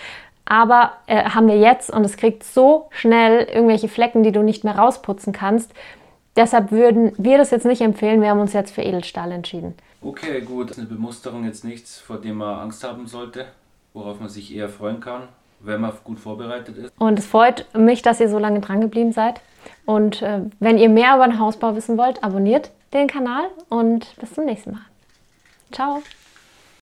Aber 0.44 0.92
äh, 1.06 1.24
haben 1.24 1.48
wir 1.48 1.58
jetzt 1.58 1.90
und 1.90 2.04
es 2.04 2.16
kriegt 2.16 2.42
so 2.42 2.88
schnell 2.90 3.44
irgendwelche 3.44 3.88
Flecken, 3.88 4.22
die 4.22 4.32
du 4.32 4.42
nicht 4.42 4.64
mehr 4.64 4.76
rausputzen 4.76 5.32
kannst. 5.32 5.72
Deshalb 6.36 6.70
würden 6.70 7.12
wir 7.16 7.38
das 7.38 7.50
jetzt 7.50 7.66
nicht 7.66 7.80
empfehlen. 7.80 8.20
Wir 8.20 8.30
haben 8.30 8.40
uns 8.40 8.52
jetzt 8.52 8.74
für 8.74 8.82
Edelstahl 8.82 9.32
entschieden. 9.32 9.74
Okay, 10.02 10.40
gut. 10.40 10.76
Eine 10.76 10.86
Bemusterung 10.86 11.44
jetzt 11.44 11.64
nichts, 11.64 11.98
vor 11.98 12.18
dem 12.18 12.36
man 12.36 12.60
Angst 12.60 12.84
haben 12.84 13.06
sollte 13.06 13.46
worauf 13.96 14.20
man 14.20 14.28
sich 14.28 14.54
eher 14.54 14.68
freuen 14.68 15.00
kann, 15.00 15.22
wenn 15.60 15.80
man 15.80 15.92
gut 16.04 16.20
vorbereitet 16.20 16.76
ist. 16.76 16.92
Und 16.98 17.18
es 17.18 17.26
freut 17.26 17.66
mich, 17.74 18.02
dass 18.02 18.20
ihr 18.20 18.28
so 18.28 18.38
lange 18.38 18.60
dran 18.60 18.80
geblieben 18.80 19.12
seid. 19.12 19.40
Und 19.86 20.22
äh, 20.22 20.42
wenn 20.60 20.78
ihr 20.78 20.90
mehr 20.90 21.16
über 21.16 21.26
den 21.26 21.40
Hausbau 21.40 21.74
wissen 21.74 21.96
wollt, 21.96 22.22
abonniert 22.22 22.70
den 22.92 23.08
Kanal 23.08 23.46
und 23.68 24.14
bis 24.20 24.34
zum 24.34 24.44
nächsten 24.44 24.72
Mal. 24.72 24.84
Ciao. 25.72 26.02